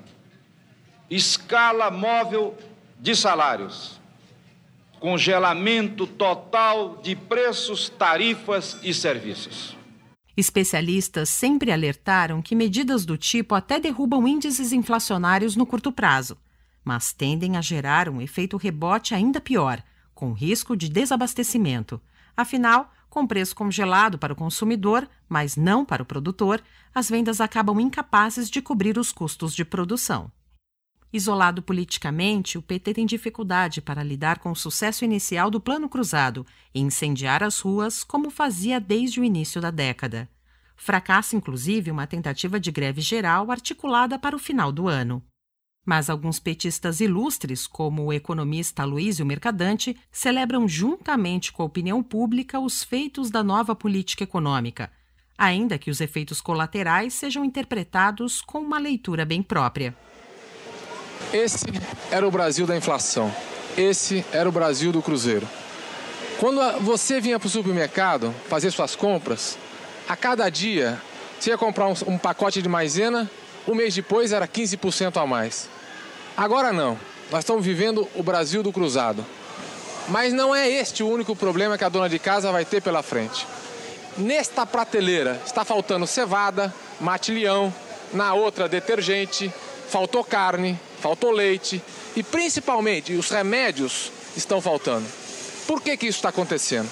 escala 1.10 1.92
móvel 1.92 2.58
de 3.00 3.16
salários 3.16 3.98
congelamento 5.00 6.08
total 6.08 6.98
de 7.02 7.16
preços, 7.16 7.90
tarifas 7.90 8.78
e 8.84 8.94
serviços. 8.94 9.78
Especialistas 10.36 11.30
sempre 11.30 11.72
alertaram 11.72 12.42
que 12.42 12.56
medidas 12.56 13.06
do 13.06 13.18
tipo 13.18 13.56
até 13.56 13.80
derrubam 13.80 14.28
índices 14.28 14.72
inflacionários 14.72 15.56
no 15.56 15.66
curto 15.66 15.92
prazo, 15.92 16.38
mas 16.84 17.12
tendem 17.12 17.58
a 17.58 17.62
gerar 17.62 18.08
um 18.08 18.22
efeito 18.22 18.56
rebote 18.56 19.16
ainda 19.16 19.42
pior, 19.42 19.82
com 20.14 20.34
risco 20.34 20.76
de 20.76 20.90
desabastecimento. 20.90 22.00
Afinal, 22.36 22.92
com 23.10 23.26
preço 23.26 23.56
congelado 23.56 24.18
para 24.20 24.34
o 24.34 24.36
consumidor, 24.36 25.10
mas 25.28 25.56
não 25.56 25.84
para 25.84 26.04
o 26.04 26.06
produtor, 26.06 26.62
as 26.94 27.10
vendas 27.10 27.42
acabam 27.42 27.80
incapazes 27.80 28.50
de 28.50 28.62
cobrir 28.62 28.98
os 28.98 29.12
custos 29.12 29.56
de 29.56 29.66
produção. 29.66 30.32
Isolado 31.12 31.62
politicamente, 31.62 32.58
o 32.58 32.62
PT 32.62 32.94
tem 32.96 33.06
dificuldade 33.06 33.82
para 33.82 34.04
lidar 34.04 34.40
com 34.40 34.52
o 34.52 34.56
sucesso 34.56 35.06
inicial 35.06 35.50
do 35.50 35.62
Plano 35.62 35.88
Cruzado 35.88 36.46
e 36.74 36.82
incendiar 36.82 37.44
as 37.44 37.60
ruas 37.60 38.04
como 38.04 38.30
fazia 38.30 38.80
desde 38.80 39.22
o 39.22 39.24
início 39.24 39.62
da 39.62 39.72
década. 39.72 40.30
Fracassa, 40.76 41.36
inclusive, 41.36 41.90
uma 41.90 42.06
tentativa 42.06 42.60
de 42.60 42.72
greve 42.72 43.02
geral 43.02 43.50
articulada 43.50 44.20
para 44.20 44.36
o 44.36 44.40
final 44.40 44.72
do 44.72 44.88
ano. 44.88 45.24
Mas 45.86 46.10
alguns 46.10 46.40
petistas 46.40 47.00
ilustres, 47.00 47.66
como 47.66 48.04
o 48.04 48.14
economista 48.14 48.84
Luísio 48.84 49.26
Mercadante, 49.26 49.98
celebram 50.12 50.68
juntamente 50.68 51.54
com 51.54 51.64
a 51.64 51.66
opinião 51.66 52.04
pública 52.04 52.60
os 52.60 52.84
feitos 52.84 53.32
da 53.32 53.42
nova 53.42 53.74
política 53.74 54.26
econômica, 54.26 54.92
ainda 55.38 55.78
que 55.78 55.90
os 55.90 56.02
efeitos 56.02 56.42
colaterais 56.42 57.14
sejam 57.14 57.46
interpretados 57.46 58.42
com 58.42 58.60
uma 58.60 58.78
leitura 58.78 59.24
bem 59.24 59.42
própria. 59.42 59.96
Esse 61.34 61.66
era 62.10 62.26
o 62.26 62.32
Brasil 62.32 62.66
da 62.66 62.76
inflação. 62.76 63.34
Esse 63.78 64.26
era 64.32 64.48
o 64.48 64.52
Brasil 64.52 64.92
do 64.92 65.02
Cruzeiro. 65.02 65.48
Quando 66.40 66.62
você 66.80 67.20
vinha 67.20 67.38
para 67.38 67.48
o 67.48 67.50
supermercado 67.50 68.34
fazer 68.48 68.72
suas 68.72 68.96
compras, 68.96 69.58
a 70.08 70.16
cada 70.16 70.50
dia 70.50 71.02
você 71.40 71.50
ia 71.50 71.58
comprar 71.58 71.88
um, 71.88 71.94
um 72.08 72.18
pacote 72.18 72.62
de 72.62 72.70
maisena, 72.70 73.30
um 73.68 73.76
mês 73.76 73.94
depois 73.94 74.32
era 74.32 74.48
15% 74.48 75.22
a 75.22 75.26
mais. 75.28 75.68
Agora 76.36 76.72
não. 76.72 76.98
Nós 77.30 77.40
estamos 77.40 77.66
vivendo 77.66 78.08
o 78.16 78.24
Brasil 78.24 78.64
do 78.64 78.72
cruzado. 78.72 79.26
Mas 80.08 80.32
não 80.32 80.56
é 80.56 80.70
este 80.70 81.04
o 81.04 81.10
único 81.10 81.36
problema 81.36 81.78
que 81.78 81.84
a 81.84 81.90
dona 81.90 82.08
de 82.08 82.18
casa 82.18 82.52
vai 82.52 82.64
ter 82.64 82.82
pela 82.82 83.04
frente. 83.04 83.46
Nesta 84.18 84.66
prateleira 84.66 85.40
está 85.46 85.66
faltando 85.66 86.08
cevada, 86.08 86.74
mate-leão, 87.02 87.74
na 88.14 88.34
outra 88.34 88.70
detergente, 88.70 89.54
faltou 89.90 90.24
carne, 90.24 90.80
faltou 91.02 91.32
leite 91.32 91.82
e 92.16 92.24
principalmente 92.24 93.14
os 93.14 93.30
remédios 93.30 94.12
estão 94.36 94.62
faltando. 94.62 95.06
Por 95.66 95.82
que, 95.82 95.98
que 95.98 96.08
isso 96.08 96.20
está 96.20 96.30
acontecendo? 96.30 96.90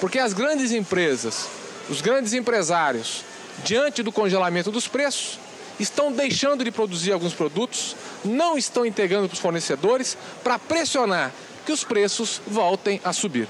Porque 0.00 0.18
as 0.18 0.32
grandes 0.32 0.72
empresas, 0.72 1.48
os 1.88 2.00
grandes 2.00 2.32
empresários, 2.32 3.24
diante 3.64 4.02
do 4.02 4.12
congelamento 4.12 4.70
dos 4.70 4.86
preços, 4.86 5.38
estão 5.78 6.12
deixando 6.12 6.64
de 6.64 6.70
produzir 6.70 7.12
alguns 7.12 7.34
produtos, 7.34 7.96
não 8.24 8.56
estão 8.56 8.86
entregando 8.86 9.28
para 9.28 9.34
os 9.34 9.40
fornecedores 9.40 10.16
para 10.42 10.58
pressionar 10.58 11.32
que 11.64 11.72
os 11.72 11.84
preços 11.84 12.40
voltem 12.46 13.00
a 13.04 13.12
subir. 13.12 13.48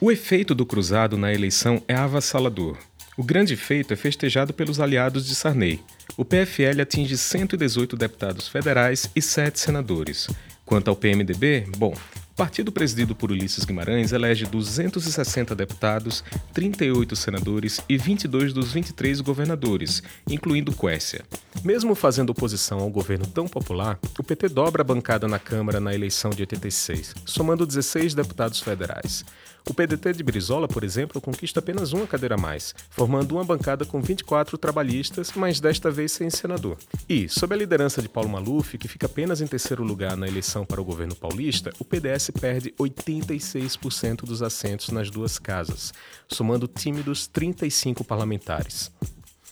O 0.00 0.12
efeito 0.12 0.54
do 0.54 0.66
cruzado 0.66 1.16
na 1.16 1.32
eleição 1.32 1.82
é 1.88 1.94
avassalador. 1.94 2.76
O 3.18 3.24
grande 3.24 3.56
feito 3.56 3.92
é 3.92 3.96
festejado 3.96 4.54
pelos 4.54 4.78
aliados 4.78 5.26
de 5.26 5.34
Sarney. 5.34 5.80
O 6.16 6.24
PFL 6.24 6.80
atinge 6.80 7.18
118 7.18 7.96
deputados 7.96 8.46
federais 8.46 9.10
e 9.12 9.20
7 9.20 9.58
senadores. 9.58 10.28
Quanto 10.64 10.86
ao 10.86 10.94
PMDB, 10.94 11.66
bom, 11.76 11.92
o 11.92 12.34
partido 12.36 12.70
presidido 12.70 13.16
por 13.16 13.32
Ulisses 13.32 13.64
Guimarães 13.64 14.12
elege 14.12 14.46
260 14.46 15.52
deputados, 15.56 16.22
38 16.54 17.16
senadores 17.16 17.80
e 17.88 17.98
22 17.98 18.52
dos 18.52 18.72
23 18.72 19.20
governadores, 19.20 20.00
incluindo 20.30 20.70
Quécia. 20.70 21.24
Mesmo 21.64 21.96
fazendo 21.96 22.30
oposição 22.30 22.78
ao 22.78 22.88
governo 22.88 23.26
tão 23.26 23.48
popular, 23.48 23.98
o 24.16 24.22
PT 24.22 24.48
dobra 24.50 24.82
a 24.82 24.84
bancada 24.84 25.26
na 25.26 25.40
Câmara 25.40 25.80
na 25.80 25.92
eleição 25.92 26.30
de 26.30 26.42
86, 26.42 27.16
somando 27.26 27.66
16 27.66 28.14
deputados 28.14 28.60
federais. 28.60 29.24
O 29.68 29.74
PDT 29.74 30.14
de 30.14 30.22
Brizola, 30.22 30.66
por 30.66 30.82
exemplo, 30.82 31.20
conquista 31.20 31.60
apenas 31.60 31.92
uma 31.92 32.06
cadeira 32.06 32.36
a 32.36 32.38
mais, 32.38 32.74
formando 32.88 33.32
uma 33.32 33.44
bancada 33.44 33.84
com 33.84 34.00
24 34.00 34.56
trabalhistas, 34.56 35.32
mas 35.36 35.60
desta 35.60 35.90
vez 35.90 36.12
sem 36.12 36.30
senador. 36.30 36.78
E, 37.06 37.28
sob 37.28 37.54
a 37.54 37.58
liderança 37.58 38.00
de 38.00 38.08
Paulo 38.08 38.30
Maluf, 38.30 38.78
que 38.78 38.88
fica 38.88 39.04
apenas 39.04 39.42
em 39.42 39.46
terceiro 39.46 39.84
lugar 39.84 40.16
na 40.16 40.26
eleição 40.26 40.64
para 40.64 40.80
o 40.80 40.84
governo 40.84 41.14
paulista, 41.14 41.70
o 41.78 41.84
PDS 41.84 42.30
perde 42.30 42.72
86% 42.80 44.24
dos 44.24 44.42
assentos 44.42 44.88
nas 44.88 45.10
duas 45.10 45.38
casas, 45.38 45.92
somando 46.26 46.66
tímidos 46.66 47.26
35 47.26 48.02
parlamentares. 48.04 48.90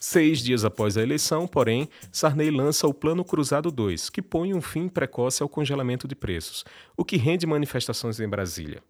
Seis 0.01 0.39
dias 0.39 0.65
após 0.65 0.97
a 0.97 1.03
eleição, 1.03 1.47
porém, 1.47 1.91
Sarney 2.11 2.51
lança 2.51 2.87
o 2.87 2.95
Plano 2.95 3.25
Cruzado 3.25 3.71
2, 3.71 4.09
que 4.09 4.23
põe 4.23 4.55
um 4.55 4.63
fim 4.63 4.89
precoce 4.89 5.43
ao 5.43 5.49
congelamento 5.49 6.09
de 6.09 6.15
preços, 6.15 6.65
o 6.97 7.05
que 7.05 7.19
rende 7.19 7.47
manifestações 7.47 8.19
em 8.19 8.29
Brasília. 8.29 8.83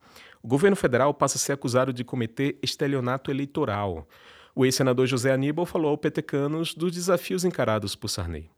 O 0.42 0.48
governo 0.48 0.76
federal 0.76 1.12
passa 1.12 1.36
a 1.36 1.40
ser 1.40 1.52
acusado 1.52 1.92
de 1.92 2.04
cometer 2.04 2.58
estelionato 2.62 3.30
eleitoral. 3.30 4.06
O 4.54 4.64
ex-senador 4.64 5.06
José 5.06 5.32
Aníbal 5.32 5.66
falou 5.66 5.90
ao 5.90 5.98
petecanos 5.98 6.74
dos 6.74 6.92
desafios 6.92 7.44
encarados 7.44 7.94
por 7.94 8.08
Sarney. 8.08 8.48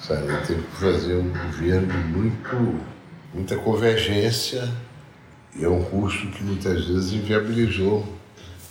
Sarney 0.00 0.36
teve 0.46 0.62
que 0.62 0.76
fazer 0.76 1.16
um 1.16 1.28
governo 1.28 1.94
muito, 2.08 2.80
muita 3.34 3.56
convergência 3.56 4.68
e 5.58 5.64
é 5.64 5.68
um 5.68 5.82
custo 5.84 6.26
que 6.28 6.44
muitas 6.44 6.86
vezes 6.86 7.12
inviabilizou 7.12 8.06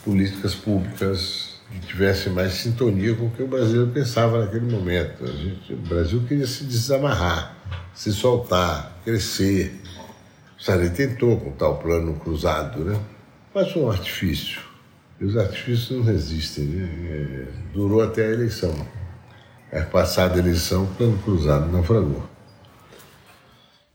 políticas 0.03 0.53
públicas 0.53 1.59
que 1.71 1.79
tivessem 1.79 2.31
mais 2.31 2.53
sintonia 2.53 3.15
com 3.15 3.25
o 3.25 3.31
que 3.31 3.41
o 3.41 3.47
brasileiro 3.47 3.91
pensava 3.91 4.39
naquele 4.39 4.71
momento. 4.71 5.25
Gente, 5.25 5.73
o 5.73 5.77
Brasil 5.77 6.23
queria 6.27 6.45
se 6.45 6.63
desamarrar, 6.63 7.57
se 7.93 8.13
soltar, 8.13 8.99
crescer. 9.03 9.81
Sarney 10.57 10.89
tentou 10.89 11.39
com 11.39 11.51
tal 11.51 11.77
plano 11.77 12.13
cruzado, 12.19 12.83
né? 12.83 12.99
mas 13.53 13.71
foi 13.71 13.81
um 13.81 13.89
artifício. 13.89 14.61
E 15.19 15.25
os 15.25 15.37
artifícios 15.37 15.91
não 15.91 16.03
resistem. 16.03 16.65
Né? 16.65 16.89
É, 17.09 17.47
durou 17.73 18.01
até 18.01 18.25
a 18.25 18.31
eleição. 18.31 18.73
É 19.71 19.81
passada 19.81 20.35
a 20.35 20.39
eleição, 20.39 20.83
o 20.83 20.95
plano 20.95 21.17
cruzado 21.19 21.71
naufragou. 21.71 22.23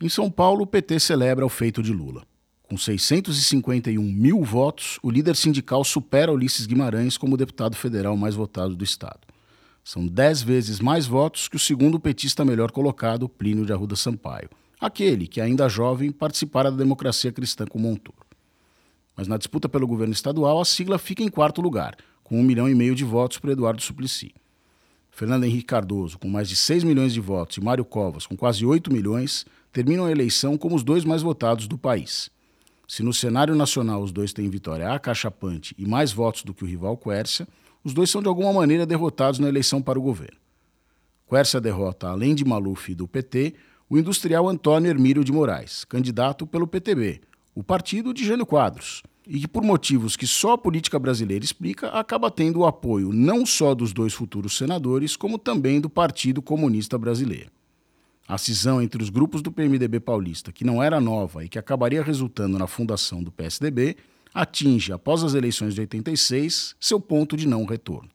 Em 0.01 0.09
São 0.09 0.31
Paulo, 0.31 0.63
o 0.63 0.67
PT 0.67 0.99
celebra 0.99 1.45
o 1.45 1.49
feito 1.49 1.83
de 1.83 1.93
Lula. 1.93 2.23
Com 2.63 2.77
651 2.79 4.01
mil 4.01 4.43
votos, 4.43 4.99
o 5.03 5.11
líder 5.11 5.37
sindical 5.37 5.85
supera 5.85 6.33
Ulisses 6.33 6.67
Guimarães 6.67 7.19
como 7.19 7.37
deputado 7.37 7.77
federal 7.77 8.17
mais 8.17 8.35
votado 8.35 8.75
do 8.75 8.85
Estado. 8.85 9.21
São 9.85 10.07
dez 10.07 10.41
vezes 10.41 10.81
mais 10.81 11.07
votos 11.07 11.49
que 11.49 11.57
o 11.57 11.59
segundo 11.59 11.99
petista 11.99 12.45
melhor 12.45 12.71
colocado, 12.71 13.29
Plínio 13.29 13.67
de 13.67 13.73
Arruda 13.73 13.97
Sampaio, 13.97 14.49
aquele 14.81 15.27
que, 15.27 15.41
ainda 15.41 15.69
jovem, 15.69 16.11
participara 16.11 16.71
da 16.71 16.79
democracia 16.79 17.31
cristã 17.31 17.67
com 17.67 17.79
Montoro. 17.79 18.27
Mas 19.17 19.29
na 19.29 19.37
disputa 19.37 19.69
pelo 19.69 19.87
governo 19.87 20.15
estadual, 20.15 20.61
a 20.61 20.65
sigla 20.65 20.99
fica 20.99 21.23
em 21.23 21.29
quarto 21.29 21.61
lugar, 21.61 21.97
com 22.25 22.41
um 22.41 22.43
milhão 22.43 22.69
e 22.69 22.75
meio 22.75 22.95
de 22.95 23.05
votos 23.05 23.39
para 23.39 23.53
Eduardo 23.53 23.83
Suplicy. 23.83 24.33
Fernando 25.11 25.45
Henrique 25.45 25.67
Cardoso, 25.67 26.19
com 26.19 26.29
mais 26.29 26.49
de 26.49 26.57
6 26.57 26.85
milhões 26.85 27.13
de 27.13 27.21
votos, 27.21 27.57
e 27.57 27.61
Mário 27.61 27.85
Covas, 27.85 28.27
com 28.27 28.37
quase 28.37 28.65
8 28.65 28.93
milhões, 28.93 29.45
terminam 29.73 30.07
a 30.07 30.11
eleição 30.11 30.57
como 30.57 30.75
os 30.75 30.83
dois 30.83 31.05
mais 31.05 31.21
votados 31.21 31.67
do 31.67 31.77
país. 31.77 32.31
Se 32.89 33.03
no 33.03 33.13
cenário 33.13 33.55
nacional 33.55 34.03
os 34.03 34.11
dois 34.11 34.33
têm 34.33 34.49
vitória 34.49 34.91
acachapante 34.91 35.75
e 35.79 35.87
mais 35.87 36.13
votos 36.13 36.43
do 36.43 36.55
que 36.55 36.65
o 36.65 36.67
rival 36.67 36.97
Quércia, 36.97 37.47
os 37.85 37.93
dois 37.93 38.11
são 38.11 38.23
de 38.23 38.29
alguma 38.29 38.53
maneira 38.53 38.85
derrotados 38.87 39.39
na 39.39 39.49
eleição 39.49 39.81
para 39.81 39.99
o 39.99 40.03
governo. 40.03 40.39
Quércia 41.29 41.61
derrota, 41.61 42.09
além 42.09 42.35
de 42.35 42.45
Maluf 42.45 42.91
e 42.91 42.95
do 42.95 43.07
PT, 43.07 43.55
o 43.91 43.99
industrial 43.99 44.49
Antônio 44.49 44.89
Hermílio 44.89 45.25
de 45.25 45.33
Moraes, 45.33 45.85
candidato 45.85 46.47
pelo 46.47 46.69
PTB, 46.69 47.21
o 47.53 47.65
partido 47.65 48.15
de 48.15 48.25
Jânio 48.25 48.47
Quadros, 48.47 49.03
e 49.27 49.41
que, 49.41 49.49
por 49.49 49.65
motivos 49.65 50.17
que 50.17 50.29
só 50.29 50.53
a 50.53 50.59
política 50.59 50.97
brasileira 50.97 51.45
explica, 51.45 51.89
acaba 51.89 52.31
tendo 52.31 52.61
o 52.61 52.67
apoio 52.67 53.13
não 53.13 53.45
só 53.45 53.75
dos 53.75 53.93
dois 53.93 54.15
futuros 54.15 54.57
senadores, 54.57 55.17
como 55.17 55.37
também 55.39 55.81
do 55.81 55.91
Partido 55.91 56.41
Comunista 56.41 56.97
Brasileiro. 56.97 57.51
A 58.29 58.39
cisão 58.39 58.81
entre 58.81 59.03
os 59.03 59.11
grupos 59.11 59.43
do 59.43 59.51
PMDB 59.51 59.99
paulista, 59.99 60.53
que 60.53 60.65
não 60.65 60.81
era 60.81 61.01
nova 61.01 61.45
e 61.45 61.49
que 61.49 61.59
acabaria 61.59 62.01
resultando 62.01 62.57
na 62.57 62.69
fundação 62.69 63.21
do 63.21 63.33
PSDB, 63.33 63.97
atinge, 64.33 64.93
após 64.93 65.25
as 65.25 65.35
eleições 65.35 65.75
de 65.75 65.81
86, 65.81 66.77
seu 66.79 67.01
ponto 67.01 67.37
de 67.37 67.47
não 67.47 67.65
retorno. 67.65 68.09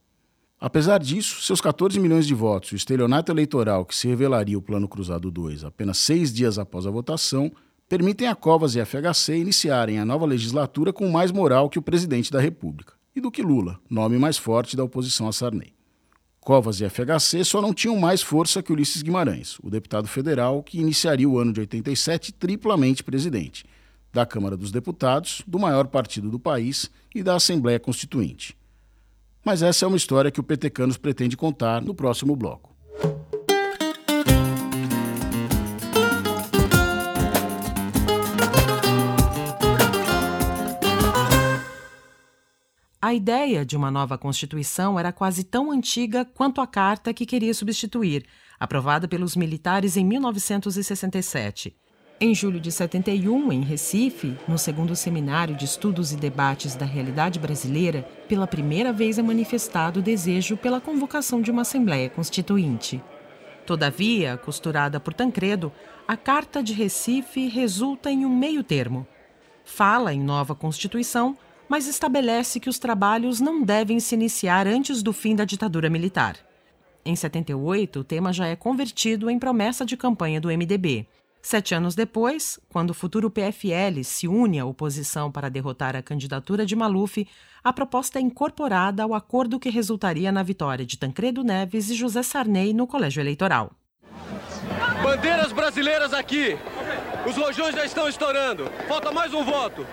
Apesar 0.66 0.98
disso, 0.98 1.44
seus 1.44 1.62
14 1.62 2.00
milhões 2.00 2.26
de 2.26 2.34
votos 2.34 2.72
e 2.72 2.74
o 2.74 2.76
estelionato 2.76 3.32
eleitoral 3.32 3.86
que 3.86 3.96
se 3.96 4.08
revelaria 4.08 4.58
o 4.58 4.62
Plano 4.64 4.88
Cruzado 4.88 5.30
2 5.30 5.64
apenas 5.64 6.00
seis 6.00 6.34
dias 6.34 6.58
após 6.58 6.88
a 6.88 6.90
votação 6.90 7.52
permitem 7.88 8.28
a 8.28 8.34
Covas 8.34 8.74
e 8.74 8.82
a 8.82 8.84
FHC 8.84 9.38
iniciarem 9.38 10.00
a 10.00 10.06
nova 10.06 10.26
legislatura 10.26 10.92
com 10.92 11.08
mais 11.08 11.32
moral 11.32 11.70
que 11.70 11.78
o 11.78 11.84
presidente 11.84 12.32
da 12.32 12.42
República 12.42 12.94
e 13.16 13.22
do 13.22 13.30
que 13.30 13.44
Lula, 13.44 13.80
nome 13.88 14.18
mais 14.18 14.40
forte 14.40 14.76
da 14.76 14.84
oposição 14.84 15.28
a 15.28 15.32
Sarney. 15.32 15.72
Covas 16.40 16.82
e 16.82 16.90
FHC 16.90 17.46
só 17.46 17.62
não 17.62 17.72
tinham 17.72 18.00
mais 18.00 18.24
força 18.24 18.64
que 18.64 18.74
Ulisses 18.74 19.04
Guimarães, 19.04 19.60
o 19.62 19.70
deputado 19.70 20.08
federal 20.08 20.64
que 20.64 20.80
iniciaria 20.80 21.30
o 21.30 21.38
ano 21.38 21.54
de 21.54 21.60
87 21.60 22.34
triplamente 22.34 23.04
presidente 23.04 23.66
da 24.12 24.26
Câmara 24.26 24.58
dos 24.58 24.72
Deputados, 24.72 25.44
do 25.46 25.60
maior 25.60 25.86
partido 25.86 26.32
do 26.32 26.40
país 26.40 26.90
e 27.14 27.22
da 27.22 27.36
Assembleia 27.36 27.80
Constituinte. 27.80 28.58
Mas 29.46 29.62
essa 29.62 29.86
é 29.86 29.88
uma 29.88 29.96
história 29.96 30.32
que 30.32 30.40
o 30.40 30.44
Petecanos 30.44 30.98
pretende 30.98 31.38
contar 31.38 31.80
no 31.80 31.94
próximo 31.94 32.36
bloco. 32.36 32.76
A 43.00 43.14
ideia 43.14 43.64
de 43.64 43.78
uma 43.78 43.92
nova 43.92 44.18
Constituição 44.18 44.98
era 44.98 45.12
quase 45.12 45.44
tão 45.44 45.72
antiga 45.72 46.26
quanto 46.26 46.60
a 46.60 46.66
carta 46.66 47.14
que 47.14 47.24
queria 47.24 47.54
substituir, 47.54 48.26
aprovada 48.60 49.08
pelos 49.08 49.36
militares 49.36 49.96
em 49.96 50.04
1967. 50.04 51.78
Em 52.18 52.34
julho 52.34 52.62
de 52.62 52.72
71, 52.72 53.52
em 53.52 53.62
Recife, 53.62 54.38
no 54.48 54.58
segundo 54.58 54.96
seminário 54.96 55.54
de 55.54 55.66
estudos 55.66 56.14
e 56.14 56.16
debates 56.16 56.74
da 56.74 56.86
realidade 56.86 57.38
brasileira, 57.38 58.08
pela 58.30 58.48
primeira 58.48 58.94
vez 58.94 59.20
é 59.20 59.22
manifestado 59.22 60.00
o 60.00 60.04
desejo 60.04 60.56
pela 60.56 60.80
convocação 60.80 61.42
de 61.42 61.52
uma 61.52 61.64
Assembleia 61.64 62.10
Constituinte. 62.10 63.04
Todavia, 63.66 64.38
costurada 64.38 64.98
por 64.98 65.14
Tancredo, 65.14 65.74
a 66.08 66.16
Carta 66.16 66.64
de 66.64 66.72
Recife 66.72 67.50
resulta 67.50 68.10
em 68.10 68.26
um 68.26 68.34
meio 68.34 68.64
termo. 68.64 69.06
Fala 69.66 70.14
em 70.14 70.22
nova 70.22 70.56
Constituição, 70.56 71.38
mas 71.68 71.86
estabelece 71.86 72.62
que 72.62 72.70
os 72.70 72.80
trabalhos 72.80 73.42
não 73.42 73.62
devem 73.62 74.00
se 74.00 74.16
iniciar 74.16 74.68
antes 74.68 75.04
do 75.04 75.12
fim 75.12 75.36
da 75.36 75.44
ditadura 75.44 75.90
militar. 75.90 76.38
Em 77.04 77.14
78, 77.14 78.00
o 78.00 78.04
tema 78.06 78.32
já 78.32 78.48
é 78.48 78.56
convertido 78.56 79.30
em 79.30 79.38
promessa 79.38 79.86
de 79.86 79.98
campanha 79.98 80.40
do 80.40 80.48
MDB. 80.48 81.06
Sete 81.46 81.76
anos 81.76 81.94
depois, 81.94 82.60
quando 82.70 82.90
o 82.90 82.94
futuro 82.96 83.30
PFL 83.30 84.04
se 84.04 84.28
une 84.28 84.58
à 84.58 84.66
oposição 84.66 85.32
para 85.32 85.48
derrotar 85.48 85.96
a 85.96 86.02
candidatura 86.02 86.66
de 86.66 86.76
Maluf, 86.76 87.28
a 87.64 87.72
proposta 87.72 88.18
é 88.18 88.22
incorporada 88.24 89.04
ao 89.04 89.14
acordo 89.14 89.60
que 89.60 89.70
resultaria 89.70 90.32
na 90.32 90.42
vitória 90.42 90.84
de 90.84 90.98
Tancredo 90.98 91.44
Neves 91.44 91.92
e 91.92 91.94
José 91.94 92.24
Sarney 92.24 92.74
no 92.74 92.88
colégio 92.88 93.22
eleitoral. 93.22 93.74
Bandeiras 95.04 95.52
brasileiras 95.52 96.16
aqui! 96.16 96.58
Os 97.30 97.38
rojões 97.38 97.76
já 97.76 97.86
estão 97.86 98.10
estourando! 98.10 98.66
Falta 98.88 99.12
mais 99.12 99.32
um 99.32 99.44
voto! 99.44 99.86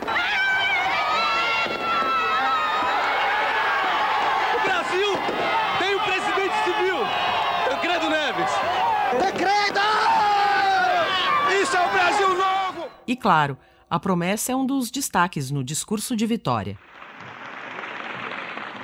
E 13.07 13.17
claro, 13.17 13.59
a 13.91 13.99
promessa 13.99 14.53
é 14.53 14.57
um 14.57 14.65
dos 14.65 14.91
destaques 14.91 15.51
no 15.51 15.65
discurso 15.65 16.15
de 16.15 16.25
vitória. 16.27 16.79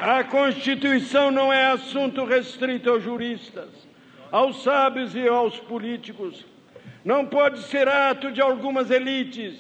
A 0.01 0.23
Constituição 0.25 1.31
não 1.31 1.53
é 1.53 1.73
assunto 1.73 2.25
restrito 2.25 2.91
aos 2.91 3.03
juristas, 3.03 3.69
aos 4.31 4.63
sábios 4.63 5.15
e 5.15 5.27
aos 5.27 5.59
políticos. 5.59 6.47
Não 7.05 7.25
pode 7.27 7.63
ser 7.63 7.89
ato 7.89 8.31
de 8.31 8.41
algumas 8.41 8.91
elites. 8.91 9.57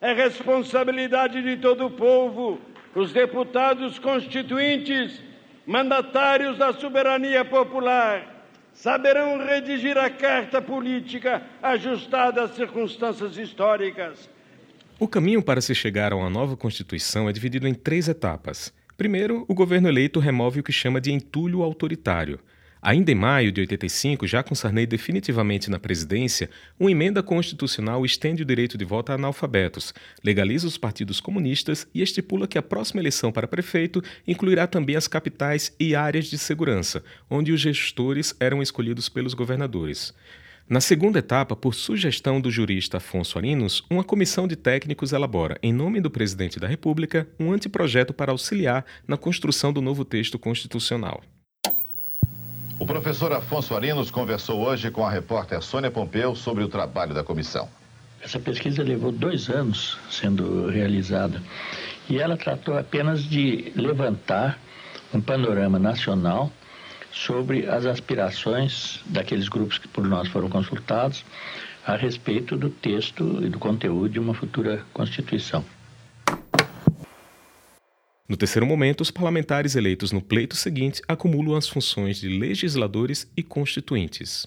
É 0.00 0.12
responsabilidade 0.12 1.42
de 1.42 1.56
todo 1.56 1.86
o 1.86 1.90
povo, 1.90 2.60
os 2.94 3.12
deputados 3.12 3.98
constituintes, 3.98 5.22
mandatários 5.66 6.58
da 6.58 6.72
soberania 6.72 7.44
popular 7.44 8.33
saberão 8.74 9.38
redigir 9.38 9.96
a 9.96 10.10
carta 10.10 10.60
política 10.60 11.42
ajustada 11.62 12.42
às 12.42 12.54
circunstâncias 12.54 13.38
históricas. 13.38 14.28
O 14.98 15.08
caminho 15.08 15.42
para 15.42 15.60
se 15.60 15.74
chegar 15.74 16.12
a 16.12 16.16
uma 16.16 16.28
nova 16.28 16.56
Constituição 16.56 17.28
é 17.28 17.32
dividido 17.32 17.66
em 17.66 17.74
três 17.74 18.08
etapas. 18.08 18.72
Primeiro, 18.96 19.44
o 19.48 19.54
governo 19.54 19.88
eleito 19.88 20.20
remove 20.20 20.60
o 20.60 20.62
que 20.62 20.72
chama 20.72 21.00
de 21.00 21.12
entulho 21.12 21.62
autoritário. 21.62 22.38
Ainda 22.86 23.10
em 23.10 23.14
maio 23.14 23.50
de 23.50 23.62
85, 23.62 24.26
já 24.26 24.42
com 24.42 24.54
Sarney 24.54 24.84
definitivamente 24.84 25.70
na 25.70 25.78
presidência, 25.78 26.50
uma 26.78 26.90
emenda 26.90 27.22
constitucional 27.22 28.04
estende 28.04 28.42
o 28.42 28.44
direito 28.44 28.76
de 28.76 28.84
voto 28.84 29.10
a 29.10 29.14
analfabetos, 29.14 29.94
legaliza 30.22 30.66
os 30.66 30.76
partidos 30.76 31.18
comunistas 31.18 31.88
e 31.94 32.02
estipula 32.02 32.46
que 32.46 32.58
a 32.58 32.62
próxima 32.62 33.00
eleição 33.00 33.32
para 33.32 33.48
prefeito 33.48 34.02
incluirá 34.26 34.66
também 34.66 34.96
as 34.96 35.08
capitais 35.08 35.74
e 35.80 35.94
áreas 35.94 36.26
de 36.26 36.36
segurança, 36.36 37.02
onde 37.30 37.52
os 37.52 37.60
gestores 37.62 38.36
eram 38.38 38.60
escolhidos 38.60 39.08
pelos 39.08 39.32
governadores. 39.32 40.12
Na 40.68 40.82
segunda 40.82 41.20
etapa, 41.20 41.56
por 41.56 41.74
sugestão 41.74 42.38
do 42.38 42.50
jurista 42.50 42.98
Afonso 42.98 43.38
Arinos, 43.38 43.82
uma 43.88 44.04
comissão 44.04 44.46
de 44.46 44.56
técnicos 44.56 45.14
elabora, 45.14 45.58
em 45.62 45.72
nome 45.72 46.02
do 46.02 46.10
presidente 46.10 46.60
da 46.60 46.68
República, 46.68 47.26
um 47.40 47.50
anteprojeto 47.50 48.12
para 48.12 48.32
auxiliar 48.32 48.84
na 49.08 49.16
construção 49.16 49.72
do 49.72 49.80
novo 49.80 50.04
texto 50.04 50.38
constitucional. 50.38 51.22
O 52.76 52.84
professor 52.84 53.32
Afonso 53.32 53.74
Arinos 53.74 54.10
conversou 54.10 54.60
hoje 54.60 54.90
com 54.90 55.06
a 55.06 55.10
repórter 55.10 55.62
Sônia 55.62 55.92
Pompeu 55.92 56.34
sobre 56.34 56.64
o 56.64 56.68
trabalho 56.68 57.14
da 57.14 57.22
comissão. 57.22 57.68
Essa 58.20 58.40
pesquisa 58.40 58.82
levou 58.82 59.12
dois 59.12 59.48
anos 59.48 59.96
sendo 60.10 60.68
realizada 60.68 61.40
e 62.08 62.18
ela 62.18 62.36
tratou 62.36 62.76
apenas 62.76 63.22
de 63.22 63.72
levantar 63.76 64.58
um 65.12 65.20
panorama 65.20 65.78
nacional 65.78 66.50
sobre 67.12 67.68
as 67.68 67.86
aspirações 67.86 69.00
daqueles 69.06 69.48
grupos 69.48 69.78
que 69.78 69.86
por 69.86 70.04
nós 70.04 70.26
foram 70.28 70.48
consultados 70.48 71.24
a 71.86 71.94
respeito 71.94 72.56
do 72.56 72.70
texto 72.70 73.40
e 73.40 73.48
do 73.48 73.58
conteúdo 73.58 74.08
de 74.08 74.18
uma 74.18 74.34
futura 74.34 74.84
Constituição. 74.92 75.64
No 78.26 78.38
terceiro 78.38 78.66
momento, 78.66 79.02
os 79.02 79.10
parlamentares 79.10 79.76
eleitos 79.76 80.10
no 80.10 80.22
pleito 80.22 80.56
seguinte 80.56 81.02
acumulam 81.06 81.56
as 81.56 81.68
funções 81.68 82.18
de 82.18 82.28
legisladores 82.28 83.30
e 83.36 83.42
constituintes. 83.42 84.46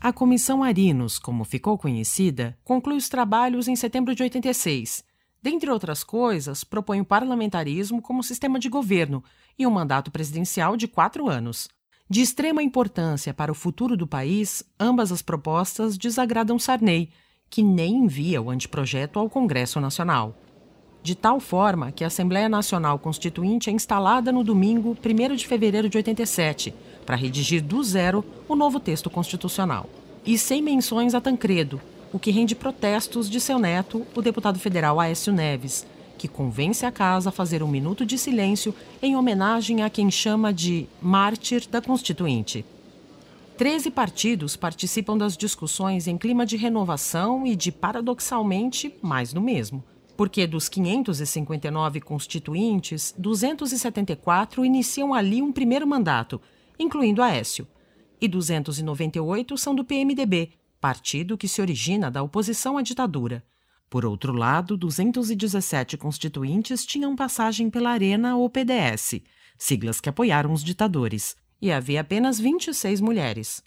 A 0.00 0.12
Comissão 0.12 0.62
Arinos, 0.62 1.18
como 1.18 1.44
ficou 1.44 1.76
conhecida, 1.76 2.56
conclui 2.62 2.96
os 2.96 3.08
trabalhos 3.08 3.66
em 3.66 3.74
setembro 3.74 4.14
de 4.14 4.22
86. 4.22 5.02
Dentre 5.42 5.68
outras 5.68 6.04
coisas, 6.04 6.62
propõe 6.62 7.00
o 7.00 7.04
parlamentarismo 7.04 8.00
como 8.00 8.22
sistema 8.22 8.56
de 8.56 8.68
governo 8.68 9.24
e 9.58 9.66
um 9.66 9.70
mandato 9.70 10.12
presidencial 10.12 10.76
de 10.76 10.86
quatro 10.86 11.28
anos. 11.28 11.68
De 12.08 12.20
extrema 12.20 12.62
importância 12.62 13.34
para 13.34 13.50
o 13.50 13.54
futuro 13.54 13.96
do 13.96 14.06
país, 14.06 14.62
ambas 14.78 15.10
as 15.10 15.22
propostas 15.22 15.98
desagradam 15.98 16.56
Sarney, 16.56 17.10
que 17.50 17.64
nem 17.64 17.96
envia 17.96 18.40
o 18.40 18.50
anteprojeto 18.50 19.18
ao 19.18 19.28
Congresso 19.28 19.80
Nacional. 19.80 20.40
De 21.02 21.14
tal 21.14 21.40
forma 21.40 21.92
que 21.92 22.04
a 22.04 22.08
Assembleia 22.08 22.48
Nacional 22.48 22.98
Constituinte 22.98 23.70
é 23.70 23.72
instalada 23.72 24.32
no 24.32 24.44
domingo 24.44 24.96
1 25.04 25.36
de 25.36 25.46
fevereiro 25.46 25.88
de 25.88 25.96
87 25.96 26.74
para 27.06 27.16
redigir 27.16 27.62
do 27.62 27.82
zero 27.82 28.24
o 28.48 28.54
novo 28.54 28.78
texto 28.78 29.08
constitucional. 29.08 29.88
E 30.26 30.36
sem 30.36 30.60
menções 30.60 31.14
a 31.14 31.20
Tancredo, 31.20 31.80
o 32.12 32.18
que 32.18 32.30
rende 32.30 32.54
protestos 32.54 33.30
de 33.30 33.40
seu 33.40 33.58
neto, 33.58 34.06
o 34.14 34.20
deputado 34.20 34.58
federal 34.58 35.00
Aécio 35.00 35.32
Neves, 35.32 35.86
que 36.18 36.28
convence 36.28 36.84
a 36.84 36.90
casa 36.90 37.28
a 37.28 37.32
fazer 37.32 37.62
um 37.62 37.68
minuto 37.68 38.04
de 38.04 38.18
silêncio 38.18 38.74
em 39.00 39.16
homenagem 39.16 39.82
a 39.82 39.88
quem 39.88 40.10
chama 40.10 40.52
de 40.52 40.86
mártir 41.00 41.66
da 41.70 41.80
Constituinte. 41.80 42.64
Treze 43.56 43.90
partidos 43.90 44.56
participam 44.56 45.16
das 45.16 45.36
discussões 45.36 46.06
em 46.06 46.18
clima 46.18 46.44
de 46.44 46.56
renovação 46.56 47.46
e 47.46 47.56
de, 47.56 47.72
paradoxalmente, 47.72 48.94
mais 49.00 49.32
do 49.32 49.40
mesmo. 49.40 49.82
Porque 50.18 50.46
dos 50.46 50.68
559 50.68 52.02
constituintes, 52.02 53.14
274 53.16 54.64
iniciam 54.66 55.14
ali 55.14 55.40
um 55.40 55.50
primeiro 55.50 55.86
mandato 55.86 56.38
incluindo 56.76 57.22
Aécio, 57.22 57.66
e 58.20 58.26
298 58.26 59.56
são 59.56 59.76
do 59.76 59.84
PMDB, 59.84 60.50
partido 60.80 61.38
que 61.38 61.46
se 61.46 61.60
origina 61.60 62.10
da 62.10 62.20
oposição 62.20 62.76
à 62.76 62.82
ditadura. 62.82 63.44
Por 63.88 64.04
outro 64.04 64.32
lado, 64.32 64.76
217 64.76 65.96
constituintes 65.96 66.84
tinham 66.84 67.16
passagem 67.16 67.70
pela 67.70 67.90
Arena 67.90 68.36
ou 68.36 68.50
PDS, 68.50 69.20
siglas 69.56 70.00
que 70.00 70.08
apoiaram 70.08 70.52
os 70.52 70.62
ditadores, 70.62 71.36
e 71.62 71.72
havia 71.72 72.00
apenas 72.00 72.40
26 72.40 73.00
mulheres. 73.00 73.62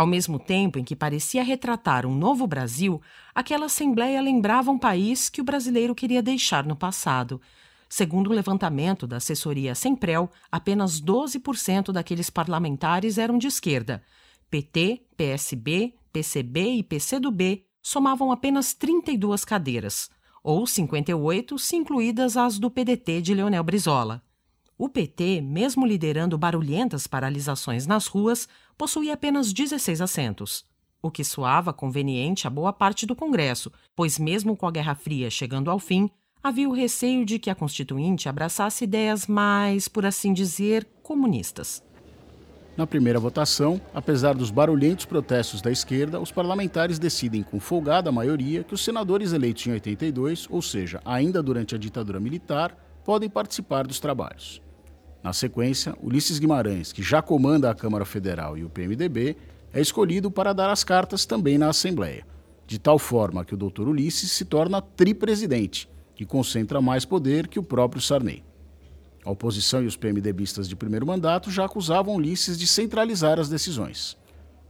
Ao 0.00 0.06
mesmo 0.06 0.38
tempo 0.38 0.78
em 0.78 0.82
que 0.82 0.96
parecia 0.96 1.44
retratar 1.44 2.06
um 2.06 2.14
novo 2.14 2.46
Brasil, 2.46 3.02
aquela 3.34 3.66
Assembleia 3.66 4.18
lembrava 4.22 4.70
um 4.70 4.78
país 4.78 5.28
que 5.28 5.42
o 5.42 5.44
brasileiro 5.44 5.94
queria 5.94 6.22
deixar 6.22 6.64
no 6.64 6.74
passado, 6.74 7.38
Segundo 7.86 8.30
o 8.30 8.32
levantamento 8.32 9.06
da 9.06 9.18
assessoria 9.18 9.74
Semprel, 9.74 10.30
apenas 10.50 11.02
12% 11.02 11.92
daqueles 11.92 12.30
parlamentares 12.30 13.18
eram 13.18 13.36
de 13.36 13.48
esquerda. 13.48 14.02
PT, 14.48 15.02
PSB, 15.18 15.92
PCB 16.10 16.76
e 16.76 16.82
PCdoB 16.82 17.66
somavam 17.82 18.32
apenas 18.32 18.72
32 18.72 19.44
cadeiras, 19.44 20.08
ou 20.42 20.66
58 20.66 21.58
se 21.58 21.76
incluídas 21.76 22.38
as 22.38 22.58
do 22.58 22.70
PDT 22.70 23.20
de 23.20 23.34
Leonel 23.34 23.64
Brizola. 23.64 24.22
O 24.82 24.88
PT, 24.88 25.42
mesmo 25.42 25.84
liderando 25.84 26.38
barulhentas 26.38 27.06
paralisações 27.06 27.86
nas 27.86 28.06
ruas, 28.06 28.48
possuía 28.78 29.12
apenas 29.12 29.52
16 29.52 30.00
assentos, 30.00 30.64
o 31.02 31.10
que 31.10 31.22
soava 31.22 31.70
conveniente 31.70 32.46
a 32.46 32.50
boa 32.50 32.72
parte 32.72 33.04
do 33.04 33.14
Congresso, 33.14 33.70
pois, 33.94 34.18
mesmo 34.18 34.56
com 34.56 34.66
a 34.66 34.70
Guerra 34.70 34.94
Fria 34.94 35.28
chegando 35.28 35.70
ao 35.70 35.78
fim, 35.78 36.08
havia 36.42 36.66
o 36.66 36.72
receio 36.72 37.26
de 37.26 37.38
que 37.38 37.50
a 37.50 37.54
Constituinte 37.54 38.26
abraçasse 38.26 38.84
ideias 38.84 39.26
mais, 39.26 39.86
por 39.86 40.06
assim 40.06 40.32
dizer, 40.32 40.88
comunistas. 41.02 41.84
Na 42.74 42.86
primeira 42.86 43.20
votação, 43.20 43.78
apesar 43.92 44.34
dos 44.34 44.50
barulhentos 44.50 45.04
protestos 45.04 45.60
da 45.60 45.70
esquerda, 45.70 46.18
os 46.18 46.32
parlamentares 46.32 46.98
decidem 46.98 47.42
com 47.42 47.60
folgada 47.60 48.10
maioria 48.10 48.64
que 48.64 48.72
os 48.72 48.82
senadores 48.82 49.34
eleitos 49.34 49.66
em 49.66 49.72
82, 49.72 50.46
ou 50.48 50.62
seja, 50.62 51.02
ainda 51.04 51.42
durante 51.42 51.74
a 51.74 51.78
ditadura 51.78 52.18
militar, 52.18 52.74
podem 53.04 53.28
participar 53.28 53.86
dos 53.86 54.00
trabalhos. 54.00 54.62
Na 55.22 55.32
sequência, 55.32 55.94
Ulisses 56.02 56.38
Guimarães, 56.38 56.92
que 56.92 57.02
já 57.02 57.20
comanda 57.20 57.70
a 57.70 57.74
Câmara 57.74 58.04
Federal 58.04 58.56
e 58.56 58.64
o 58.64 58.70
PMDB, 58.70 59.36
é 59.72 59.80
escolhido 59.80 60.30
para 60.30 60.52
dar 60.52 60.70
as 60.70 60.82
cartas 60.82 61.26
também 61.26 61.58
na 61.58 61.68
Assembleia, 61.68 62.26
de 62.66 62.78
tal 62.78 62.98
forma 62.98 63.44
que 63.44 63.54
o 63.54 63.56
Dr. 63.56 63.88
Ulisses 63.88 64.32
se 64.32 64.44
torna 64.44 64.80
tripresidente 64.80 65.88
que 66.20 66.26
concentra 66.26 66.82
mais 66.82 67.06
poder 67.06 67.48
que 67.48 67.58
o 67.58 67.62
próprio 67.62 68.02
Sarney. 68.02 68.44
A 69.24 69.30
oposição 69.30 69.82
e 69.82 69.86
os 69.86 69.96
PMDBistas 69.96 70.68
de 70.68 70.76
primeiro 70.76 71.06
mandato 71.06 71.50
já 71.50 71.64
acusavam 71.64 72.14
Ulisses 72.14 72.58
de 72.58 72.66
centralizar 72.66 73.40
as 73.40 73.48
decisões. 73.48 74.18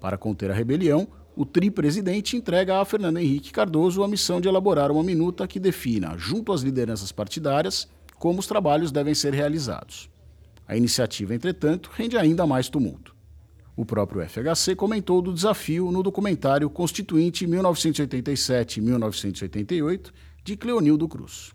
Para 0.01 0.17
conter 0.17 0.53
a 0.53 0.55
rebelião, 0.55 1.09
o 1.35 1.45
tri-presidente 1.45 2.37
entrega 2.37 2.81
a 2.81 2.85
Fernando 2.85 3.19
Henrique 3.19 3.51
Cardoso 3.51 4.05
a 4.05 4.07
missão 4.07 4.41
de 4.41 4.47
elaborar 4.47 4.93
uma 4.93 5.03
minuta 5.03 5.49
que 5.49 5.59
defina, 5.59 6.17
junto 6.17 6.53
às 6.53 6.63
lideranças 6.63 7.11
partidárias, 7.11 7.89
como 8.17 8.39
os 8.39 8.47
trabalhos 8.47 8.93
devem 8.93 9.13
ser 9.13 9.35
realizados. 9.35 10.09
A 10.71 10.77
iniciativa, 10.77 11.35
entretanto, 11.35 11.91
rende 11.93 12.17
ainda 12.17 12.47
mais 12.47 12.69
tumulto. 12.69 13.13
O 13.75 13.85
próprio 13.85 14.23
FHC 14.23 14.77
comentou 14.77 15.21
do 15.21 15.35
desafio 15.35 15.91
no 15.91 16.01
documentário 16.01 16.71
Constituinte 16.71 17.45
1987-1988 17.45 20.13
de 20.45 20.57
Cleonildo 20.57 21.09
Cruz. 21.09 21.53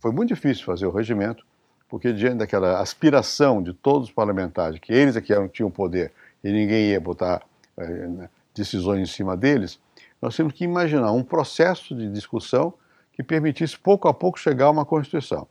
Foi 0.00 0.12
muito 0.12 0.30
difícil 0.30 0.64
fazer 0.64 0.86
o 0.86 0.90
regimento, 0.90 1.44
porque 1.90 2.10
diante 2.10 2.38
daquela 2.38 2.80
aspiração 2.80 3.62
de 3.62 3.74
todos 3.74 4.08
os 4.08 4.14
parlamentares, 4.14 4.80
que 4.80 4.94
eles 4.94 5.14
aqui 5.14 5.30
é 5.30 5.36
eram, 5.36 5.46
tinham 5.46 5.70
poder 5.70 6.10
e 6.42 6.50
ninguém 6.50 6.88
ia 6.88 6.98
botar 6.98 7.42
eh, 7.76 8.30
decisões 8.54 9.02
em 9.02 9.12
cima 9.12 9.36
deles, 9.36 9.78
nós 10.22 10.34
temos 10.34 10.54
que 10.54 10.64
imaginar 10.64 11.12
um 11.12 11.22
processo 11.22 11.94
de 11.94 12.10
discussão 12.10 12.72
que 13.12 13.22
permitisse 13.22 13.78
pouco 13.78 14.08
a 14.08 14.14
pouco 14.14 14.40
chegar 14.40 14.68
a 14.68 14.70
uma 14.70 14.86
Constituição. 14.86 15.46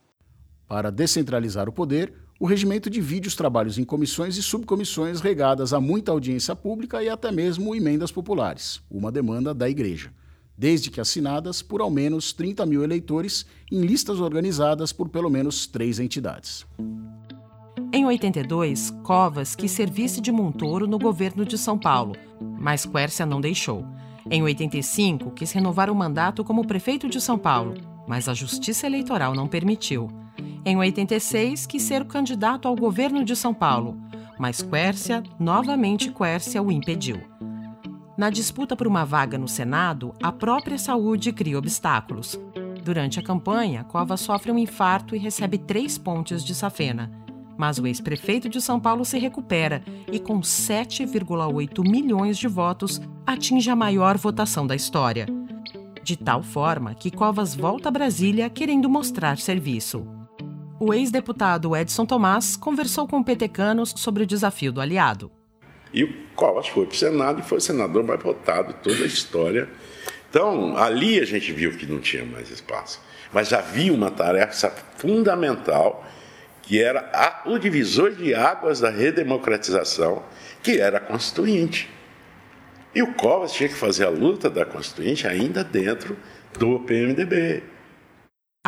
Para 0.66 0.90
descentralizar 0.90 1.68
o 1.68 1.72
poder, 1.72 2.12
o 2.38 2.46
regimento 2.46 2.88
divide 2.88 3.28
os 3.28 3.34
trabalhos 3.34 3.78
em 3.78 3.84
comissões 3.84 4.36
e 4.36 4.42
subcomissões 4.42 5.20
regadas 5.20 5.72
a 5.72 5.80
muita 5.80 6.12
audiência 6.12 6.54
pública 6.54 7.02
e 7.02 7.08
até 7.08 7.32
mesmo 7.32 7.74
emendas 7.74 8.12
populares, 8.12 8.80
uma 8.90 9.10
demanda 9.10 9.52
da 9.52 9.68
Igreja 9.68 10.10
desde 10.58 10.90
que 10.90 11.00
assinadas 11.00 11.62
por 11.62 11.80
ao 11.80 11.88
menos 11.88 12.32
30 12.32 12.66
mil 12.66 12.82
eleitores 12.82 13.46
em 13.70 13.80
listas 13.82 14.18
organizadas 14.18 14.92
por 14.92 15.08
pelo 15.08 15.30
menos 15.30 15.68
três 15.68 16.00
entidades. 16.00 16.66
Em 17.92 18.04
82, 18.04 18.90
Covas 19.04 19.54
quis 19.54 19.70
ser 19.70 19.88
vice 19.88 20.20
de 20.20 20.32
Montoro 20.32 20.86
no 20.86 20.98
governo 20.98 21.44
de 21.44 21.56
São 21.56 21.78
Paulo, 21.78 22.16
mas 22.58 22.84
Quércia 22.84 23.24
não 23.24 23.40
deixou. 23.40 23.86
Em 24.28 24.42
85, 24.42 25.30
quis 25.30 25.52
renovar 25.52 25.88
o 25.88 25.94
mandato 25.94 26.44
como 26.44 26.66
prefeito 26.66 27.08
de 27.08 27.20
São 27.20 27.38
Paulo, 27.38 27.74
mas 28.06 28.28
a 28.28 28.34
Justiça 28.34 28.86
Eleitoral 28.86 29.34
não 29.34 29.46
permitiu. 29.46 30.10
Em 30.68 30.76
86, 30.76 31.64
quis 31.64 31.82
ser 31.82 32.04
candidato 32.04 32.68
ao 32.68 32.76
governo 32.76 33.24
de 33.24 33.34
São 33.34 33.54
Paulo, 33.54 33.96
mas 34.38 34.60
Quércia, 34.60 35.22
novamente 35.40 36.10
Quércia, 36.10 36.62
o 36.62 36.70
impediu. 36.70 37.22
Na 38.18 38.28
disputa 38.28 38.76
por 38.76 38.86
uma 38.86 39.02
vaga 39.02 39.38
no 39.38 39.48
Senado, 39.48 40.12
a 40.22 40.30
própria 40.30 40.76
saúde 40.76 41.32
cria 41.32 41.58
obstáculos. 41.58 42.38
Durante 42.84 43.18
a 43.18 43.22
campanha, 43.22 43.82
Cova 43.82 44.18
sofre 44.18 44.52
um 44.52 44.58
infarto 44.58 45.16
e 45.16 45.18
recebe 45.18 45.56
três 45.56 45.96
pontes 45.96 46.44
de 46.44 46.54
safena. 46.54 47.10
Mas 47.56 47.78
o 47.78 47.86
ex-prefeito 47.86 48.46
de 48.46 48.60
São 48.60 48.78
Paulo 48.78 49.06
se 49.06 49.18
recupera 49.18 49.82
e, 50.12 50.18
com 50.18 50.38
7,8 50.40 51.82
milhões 51.82 52.36
de 52.36 52.46
votos, 52.46 53.00
atinge 53.26 53.70
a 53.70 53.74
maior 53.74 54.18
votação 54.18 54.66
da 54.66 54.76
história. 54.76 55.24
De 56.04 56.14
tal 56.14 56.42
forma 56.42 56.94
que 56.94 57.10
Covas 57.10 57.54
volta 57.54 57.88
a 57.88 57.92
Brasília 57.92 58.50
querendo 58.50 58.86
mostrar 58.86 59.38
serviço. 59.38 60.17
O 60.80 60.94
ex-deputado 60.94 61.76
Edson 61.76 62.06
Tomás 62.06 62.56
conversou 62.56 63.08
com 63.08 63.20
petecanos 63.20 63.92
sobre 63.96 64.22
o 64.22 64.26
desafio 64.26 64.70
do 64.70 64.80
aliado. 64.80 65.28
E 65.92 66.04
o 66.04 66.14
Covas 66.36 66.68
foi 66.68 66.86
para 66.86 66.94
o 66.94 66.96
Senado 66.96 67.40
e 67.40 67.42
foi 67.42 67.60
senador 67.60 68.04
mais 68.04 68.22
votado 68.22 68.72
toda 68.80 69.02
a 69.02 69.06
história. 69.06 69.68
Então, 70.30 70.76
ali 70.76 71.18
a 71.18 71.24
gente 71.24 71.50
viu 71.50 71.76
que 71.76 71.84
não 71.84 71.98
tinha 71.98 72.24
mais 72.24 72.48
espaço. 72.48 73.00
Mas 73.32 73.52
havia 73.52 73.92
uma 73.92 74.08
tarefa 74.08 74.72
fundamental, 74.96 76.06
que 76.62 76.80
era 76.80 77.10
a, 77.12 77.50
o 77.50 77.58
divisor 77.58 78.12
de 78.12 78.32
águas 78.32 78.78
da 78.78 78.88
redemocratização, 78.88 80.22
que 80.62 80.78
era 80.78 80.98
a 80.98 81.00
Constituinte. 81.00 81.90
E 82.94 83.02
o 83.02 83.14
Covas 83.14 83.52
tinha 83.52 83.68
que 83.68 83.74
fazer 83.74 84.04
a 84.04 84.10
luta 84.10 84.48
da 84.48 84.64
Constituinte 84.64 85.26
ainda 85.26 85.64
dentro 85.64 86.16
do 86.56 86.78
PMDB. 86.80 87.64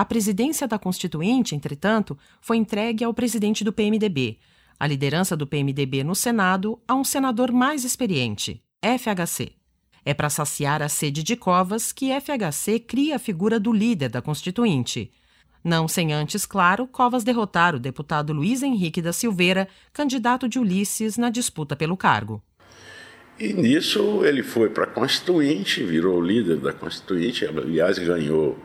A 0.00 0.04
presidência 0.06 0.66
da 0.66 0.78
Constituinte, 0.78 1.54
entretanto, 1.54 2.16
foi 2.40 2.56
entregue 2.56 3.04
ao 3.04 3.12
presidente 3.12 3.62
do 3.62 3.70
PMDB, 3.70 4.38
a 4.78 4.86
liderança 4.86 5.36
do 5.36 5.46
PMDB 5.46 6.02
no 6.02 6.14
Senado 6.14 6.80
a 6.88 6.94
um 6.94 7.04
senador 7.04 7.52
mais 7.52 7.84
experiente, 7.84 8.62
FHC. 8.82 9.52
É 10.02 10.14
para 10.14 10.30
saciar 10.30 10.80
a 10.80 10.88
sede 10.88 11.22
de 11.22 11.36
Covas 11.36 11.92
que 11.92 12.18
FHC 12.18 12.80
cria 12.80 13.16
a 13.16 13.18
figura 13.18 13.60
do 13.60 13.74
líder 13.74 14.08
da 14.08 14.22
Constituinte. 14.22 15.12
Não 15.62 15.86
sem 15.86 16.14
antes, 16.14 16.46
claro, 16.46 16.86
Covas 16.86 17.22
derrotar 17.22 17.74
o 17.74 17.78
deputado 17.78 18.32
Luiz 18.32 18.62
Henrique 18.62 19.02
da 19.02 19.12
Silveira, 19.12 19.68
candidato 19.92 20.48
de 20.48 20.58
Ulisses 20.58 21.18
na 21.18 21.28
disputa 21.28 21.76
pelo 21.76 21.94
cargo. 21.94 22.42
E 23.38 23.52
nisso 23.52 24.24
ele 24.24 24.42
foi 24.42 24.70
para 24.70 24.84
a 24.84 24.86
Constituinte, 24.86 25.84
virou 25.84 26.22
líder 26.22 26.56
da 26.56 26.72
Constituinte, 26.72 27.44
aliás, 27.44 27.98
ganhou 27.98 28.56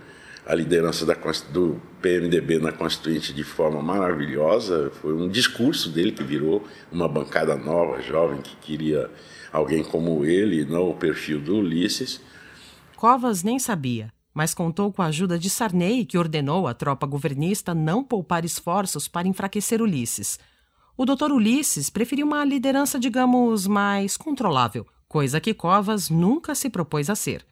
a 0.46 0.54
liderança 0.54 1.06
da, 1.06 1.16
do 1.52 1.82
PMDB 2.02 2.60
na 2.60 2.72
Constituinte 2.72 3.34
de 3.34 3.44
forma 3.44 3.82
maravilhosa. 3.82 4.92
Foi 5.02 5.14
um 5.14 5.28
discurso 5.28 5.90
dele 5.90 6.12
que 6.12 6.24
virou 6.24 6.64
uma 6.92 7.08
bancada 7.08 7.56
nova, 7.56 8.02
jovem, 8.02 8.42
que 8.42 8.56
queria 8.58 9.10
alguém 9.52 9.84
como 9.84 10.24
ele, 10.26 10.66
não 10.66 10.90
o 10.90 10.96
perfil 10.96 11.40
do 11.40 11.58
Ulisses. 11.58 12.22
Covas 12.96 13.44
nem 13.44 13.58
sabia, 13.60 14.12
mas 14.34 14.54
contou 14.54 14.92
com 14.92 15.02
a 15.02 15.08
ajuda 15.08 15.40
de 15.40 15.50
Sarney, 15.50 16.06
que 16.06 16.18
ordenou 16.18 16.68
à 16.68 16.74
tropa 16.74 17.08
governista 17.08 17.74
não 17.74 18.04
poupar 18.04 18.46
esforços 18.46 19.08
para 19.08 19.28
enfraquecer 19.28 19.82
Ulisses 19.82 20.38
o 20.98 21.06
Dr. 21.06 21.32
Ulisses 21.32 21.90
preferiu 21.90 22.26
uma 22.26 22.46
liderança, 22.46 22.98
digamos, 22.98 23.68
mais 23.68 24.16
controlável, 24.16 24.88
coisa 25.10 25.42
que 25.42 25.54
Covas 25.54 26.10
nunca 26.10 26.56
se 26.56 26.70
propôs 26.70 27.10
a 27.10 27.16
ser. 27.16 27.46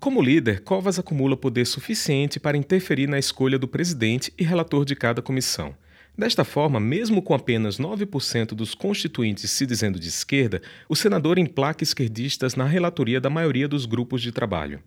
Como 0.00 0.20
líder, 0.20 0.60
Covas 0.60 0.98
acumula 0.98 1.36
poder 1.36 1.64
suficiente 1.66 2.38
para 2.38 2.56
interferir 2.56 3.06
na 3.06 3.18
escolha 3.18 3.58
do 3.58 3.66
presidente 3.66 4.32
e 4.38 4.44
relator 4.44 4.84
de 4.84 4.94
cada 4.94 5.22
comissão. 5.22 5.74
Desta 6.16 6.44
forma, 6.44 6.78
mesmo 6.78 7.22
com 7.22 7.34
apenas 7.34 7.78
9% 7.78 8.48
dos 8.48 8.74
constituintes 8.74 9.50
se 9.50 9.66
dizendo 9.66 9.98
de 9.98 10.08
esquerda, 10.08 10.60
o 10.88 10.94
senador 10.94 11.38
emplaca 11.38 11.82
esquerdistas 11.82 12.54
na 12.54 12.66
relatoria 12.66 13.20
da 13.20 13.30
maioria 13.30 13.66
dos 13.66 13.86
grupos 13.86 14.20
de 14.20 14.30
trabalho. 14.30 14.80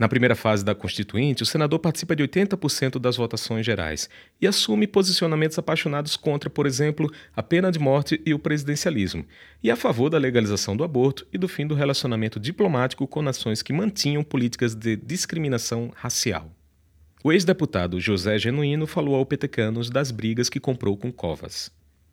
Na 0.00 0.08
primeira 0.08 0.34
fase 0.34 0.64
da 0.64 0.74
Constituinte, 0.74 1.42
o 1.42 1.46
senador 1.46 1.78
participa 1.78 2.16
de 2.16 2.22
80% 2.22 2.98
das 2.98 3.18
votações 3.18 3.66
gerais 3.66 4.08
e 4.40 4.46
assume 4.46 4.86
posicionamentos 4.86 5.58
apaixonados 5.58 6.16
contra, 6.16 6.48
por 6.48 6.66
exemplo, 6.66 7.12
a 7.36 7.42
pena 7.42 7.70
de 7.70 7.78
morte 7.78 8.18
e 8.24 8.32
o 8.32 8.38
presidencialismo, 8.38 9.26
e 9.62 9.70
a 9.70 9.76
favor 9.76 10.08
da 10.08 10.16
legalização 10.16 10.74
do 10.74 10.84
aborto 10.84 11.26
e 11.30 11.36
do 11.36 11.46
fim 11.46 11.66
do 11.66 11.74
relacionamento 11.74 12.40
diplomático 12.40 13.06
com 13.06 13.20
nações 13.20 13.60
que 13.60 13.74
mantinham 13.74 14.24
políticas 14.24 14.74
de 14.74 14.96
discriminação 14.96 15.92
racial. 15.94 16.50
O 17.22 17.30
ex-deputado 17.30 18.00
José 18.00 18.38
Genuíno 18.38 18.86
falou 18.86 19.16
ao 19.16 19.26
Petecanos 19.26 19.90
das 19.90 20.10
brigas 20.10 20.48
que 20.48 20.58
comprou 20.58 20.96
com 20.96 21.12
Covas. 21.12 21.70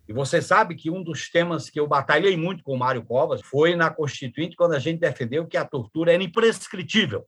E 0.09 0.11
você 0.11 0.41
sabe 0.41 0.75
que 0.75 0.91
um 0.91 1.01
dos 1.01 1.29
temas 1.29 1.69
que 1.69 1.79
eu 1.79 1.87
batalhei 1.87 2.35
muito 2.35 2.65
com 2.65 2.73
o 2.73 2.77
Mário 2.77 3.05
Covas 3.05 3.39
foi 3.41 3.77
na 3.77 3.89
Constituinte, 3.89 4.57
quando 4.57 4.73
a 4.73 4.79
gente 4.79 4.99
defendeu 4.99 5.47
que 5.47 5.55
a 5.55 5.63
tortura 5.63 6.11
era 6.11 6.21
imprescritível 6.21 7.25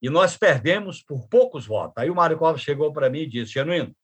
e 0.00 0.10
nós 0.10 0.36
perdemos 0.36 1.02
por 1.02 1.28
poucos 1.28 1.66
votos. 1.66 1.94
Aí 1.96 2.10
o 2.10 2.14
Mário 2.14 2.38
Covas 2.38 2.60
chegou 2.60 2.92
para 2.92 3.10
mim 3.10 3.20
e 3.20 3.26
disse: 3.28 3.52
Genuíno, 3.52 3.94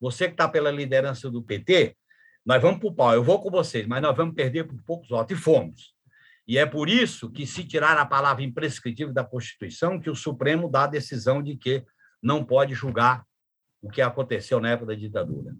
você 0.00 0.26
que 0.26 0.34
está 0.34 0.48
pela 0.48 0.70
liderança 0.70 1.30
do 1.30 1.42
PT, 1.42 1.96
nós 2.44 2.60
vamos 2.62 2.80
para 2.80 2.88
o 2.88 2.94
pau, 2.94 3.14
eu 3.14 3.22
vou 3.22 3.40
com 3.40 3.50
vocês, 3.50 3.86
mas 3.86 4.00
nós 4.00 4.16
vamos 4.16 4.34
perder 4.34 4.64
por 4.64 4.80
poucos 4.82 5.08
votos. 5.08 5.36
E 5.36 5.40
fomos. 5.40 5.94
E 6.48 6.58
é 6.58 6.66
por 6.66 6.88
isso 6.88 7.30
que, 7.30 7.46
se 7.46 7.64
tirar 7.64 7.96
a 7.96 8.06
palavra 8.06 8.42
imprescritível 8.42 9.12
da 9.12 9.22
Constituição, 9.22 10.00
que 10.00 10.10
o 10.10 10.16
Supremo 10.16 10.68
dá 10.68 10.84
a 10.84 10.88
decisão 10.88 11.42
de 11.42 11.56
que 11.56 11.84
não 12.22 12.44
pode 12.44 12.74
julgar 12.74 13.24
o 13.80 13.88
que 13.88 14.02
aconteceu 14.02 14.60
na 14.60 14.70
época 14.70 14.88
da 14.88 14.94
ditadura. 14.94 15.54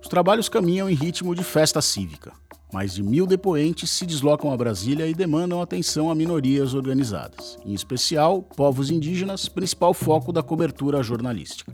Os 0.00 0.08
trabalhos 0.08 0.48
caminham 0.48 0.90
em 0.90 0.94
ritmo 0.94 1.34
de 1.34 1.44
festa 1.44 1.80
cívica. 1.80 2.32
Mais 2.72 2.94
de 2.94 3.02
mil 3.02 3.26
depoentes 3.26 3.90
se 3.90 4.06
deslocam 4.06 4.52
a 4.52 4.56
Brasília 4.56 5.06
e 5.08 5.14
demandam 5.14 5.60
atenção 5.60 6.08
a 6.08 6.14
minorias 6.14 6.72
organizadas, 6.72 7.58
em 7.66 7.74
especial 7.74 8.42
povos 8.42 8.90
indígenas, 8.90 9.48
principal 9.48 9.92
foco 9.92 10.32
da 10.32 10.42
cobertura 10.42 11.02
jornalística. 11.02 11.72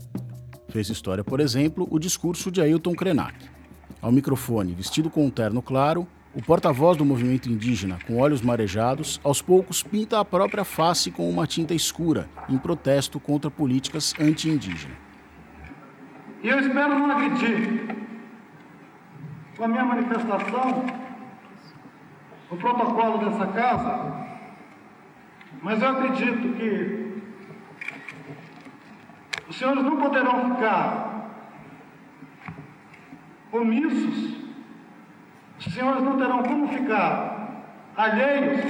Fez 0.69 0.89
história, 0.89 1.23
por 1.23 1.39
exemplo, 1.39 1.87
o 1.91 1.99
discurso 1.99 2.49
de 2.49 2.61
Ailton 2.61 2.95
Krenak. 2.95 3.35
Ao 4.01 4.11
microfone, 4.11 4.73
vestido 4.73 5.09
com 5.09 5.25
um 5.25 5.29
terno 5.29 5.61
claro, 5.61 6.07
o 6.33 6.41
porta-voz 6.41 6.97
do 6.97 7.05
movimento 7.05 7.47
indígena, 7.47 7.99
com 8.07 8.17
olhos 8.17 8.41
marejados, 8.41 9.19
aos 9.23 9.39
poucos 9.39 9.83
pinta 9.83 10.19
a 10.19 10.25
própria 10.25 10.63
face 10.63 11.11
com 11.11 11.29
uma 11.29 11.45
tinta 11.45 11.75
escura, 11.75 12.27
em 12.49 12.57
protesto 12.57 13.19
contra 13.19 13.51
políticas 13.51 14.15
anti-indígenas. 14.19 14.97
E 16.43 16.47
eu 16.47 16.59
espero 16.59 16.97
não 16.97 17.11
agredir 17.11 18.06
com 19.57 19.63
a 19.63 19.67
minha 19.67 19.83
manifestação, 19.83 20.85
o 22.49 22.55
protocolo 22.55 23.17
dessa 23.17 23.47
casa, 23.47 24.27
mas 25.63 25.81
eu 25.81 25.89
acredito 25.89 26.55
que 26.55 27.23
os 29.49 29.57
senhores 29.57 29.83
não 29.83 29.97
poderão 29.97 30.53
ficar 30.53 31.31
omissos, 33.51 34.37
os 35.59 35.73
senhores 35.73 36.03
não 36.03 36.17
terão 36.17 36.43
como 36.43 36.67
ficar 36.67 37.65
alheios 37.97 38.61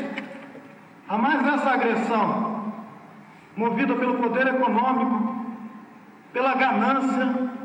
a 1.10 1.18
mais 1.18 1.46
essa 1.46 1.70
agressão 1.72 2.74
movida 3.58 3.94
pelo 3.96 4.16
poder 4.20 4.48
econômico, 4.48 5.46
pela 6.32 6.56
ganância 6.56 7.57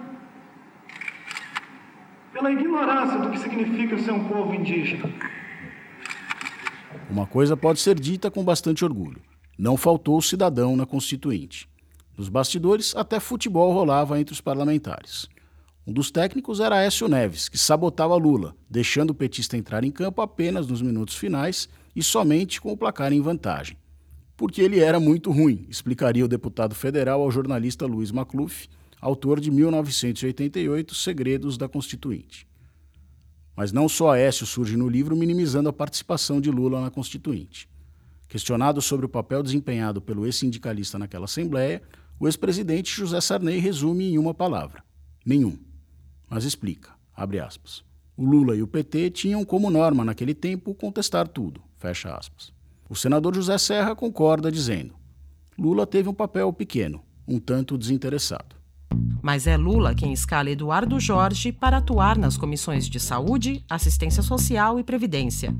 pela 2.43 2.51
ignorância 2.53 3.19
do 3.21 3.31
que 3.31 3.39
significa 3.39 3.97
ser 3.99 4.11
um 4.11 4.25
povo 4.25 4.53
indígena. 4.53 5.09
Uma 7.09 7.25
coisa 7.25 7.57
pode 7.57 7.79
ser 7.79 7.99
dita 7.99 8.31
com 8.31 8.43
bastante 8.43 8.85
orgulho: 8.85 9.23
não 9.57 9.77
faltou 9.77 10.21
cidadão 10.21 10.77
na 10.77 10.85
Constituinte. 10.85 11.69
Nos 12.19 12.29
bastidores, 12.29 12.95
até 12.97 13.21
futebol 13.21 13.73
rolava 13.73 14.21
entre 14.21 14.33
os 14.33 14.41
parlamentares. 14.41 15.29
Um 15.87 15.93
dos 15.93 16.11
técnicos 16.11 16.61
era 16.61 16.83
Écio 16.83 17.09
Neves, 17.09 17.49
que 17.49 17.59
sabotava 17.59 18.17
Lula, 18.17 18.55
deixando 18.69 19.11
o 19.11 19.15
petista 19.15 19.57
entrar 19.57 19.83
em 19.85 19.91
campo 19.91 20.21
apenas 20.21 20.67
nos 20.67 20.83
minutos 20.83 21.17
finais 21.17 21.69
e 21.95 22.03
somente 22.03 22.61
com 22.61 22.73
o 22.73 22.77
placar 22.77 23.13
em 23.13 23.21
vantagem. 23.21 23.77
Porque 24.37 24.61
ele 24.61 24.81
era 24.81 25.01
muito 25.01 25.31
ruim, 25.31 25.67
explicaria 25.69 26.25
o 26.25 26.29
deputado 26.29 26.75
federal 26.75 27.23
ao 27.23 27.31
jornalista 27.31 27.87
Luiz 27.87 28.11
Macluf, 28.11 28.69
autor 29.03 29.41
de 29.41 29.51
1988 29.51 30.95
Segredos 30.95 31.59
da 31.59 31.69
Constituinte. 31.69 32.47
Mas 33.57 33.73
não 33.73 33.89
só 33.89 34.13
Aécio 34.13 34.47
surge 34.47 34.77
no 34.77 34.89
livro 34.89 35.17
minimizando 35.17 35.69
a 35.69 35.73
participação 35.73 36.41
de 36.41 36.53
Lula 36.53 36.81
na 36.81 36.89
Constituinte. 36.89 37.69
Questionado 38.29 38.81
sobre 38.81 39.05
o 39.05 39.09
papel 39.09 39.43
desempenhado 39.43 40.01
pelo 40.01 40.25
ex-sindicalista 40.25 41.01
naquela 41.01 41.25
Assembleia, 41.25 41.83
o 42.19 42.29
ex-presidente 42.29 42.95
José 42.95 43.21
Sarney 43.21 43.59
resume 43.59 44.13
em 44.13 44.19
uma 44.19 44.33
palavra: 44.33 44.85
nenhum. 45.27 45.59
Mas 46.31 46.45
explica, 46.45 46.93
abre 47.13 47.41
aspas. 47.41 47.85
O 48.17 48.25
Lula 48.25 48.55
e 48.55 48.63
o 48.63 48.69
PT 48.69 49.11
tinham 49.11 49.45
como 49.45 49.69
norma 49.69 50.05
naquele 50.05 50.33
tempo 50.33 50.77
contestar 50.77 51.27
tudo, 51.27 51.61
fecha 51.77 52.15
aspas. 52.15 52.53
O 52.89 52.95
senador 52.95 53.35
José 53.35 53.59
Serra 53.59 53.97
concorda 53.97 54.51
dizendo: 54.51 54.95
Lula 55.59 55.89
teve 55.89 56.09
um 56.09 56.15
papel 56.15 56.53
pequeno, 56.53 57.03
um 57.27 57.41
tanto 57.41 57.77
desinteressado. 57.77 58.62
Mas 59.23 59.47
é 59.47 59.57
Lula 59.57 59.95
quem 59.95 60.13
escala 60.13 60.51
Eduardo 60.51 60.99
Jorge 60.99 61.53
para 61.53 61.79
atuar 61.79 62.19
nas 62.19 62.37
comissões 62.37 62.89
de 62.89 62.99
Saúde, 62.99 63.65
Assistência 63.69 64.23
Social 64.23 64.79
e 64.79 64.85
Previdência. 64.85 65.55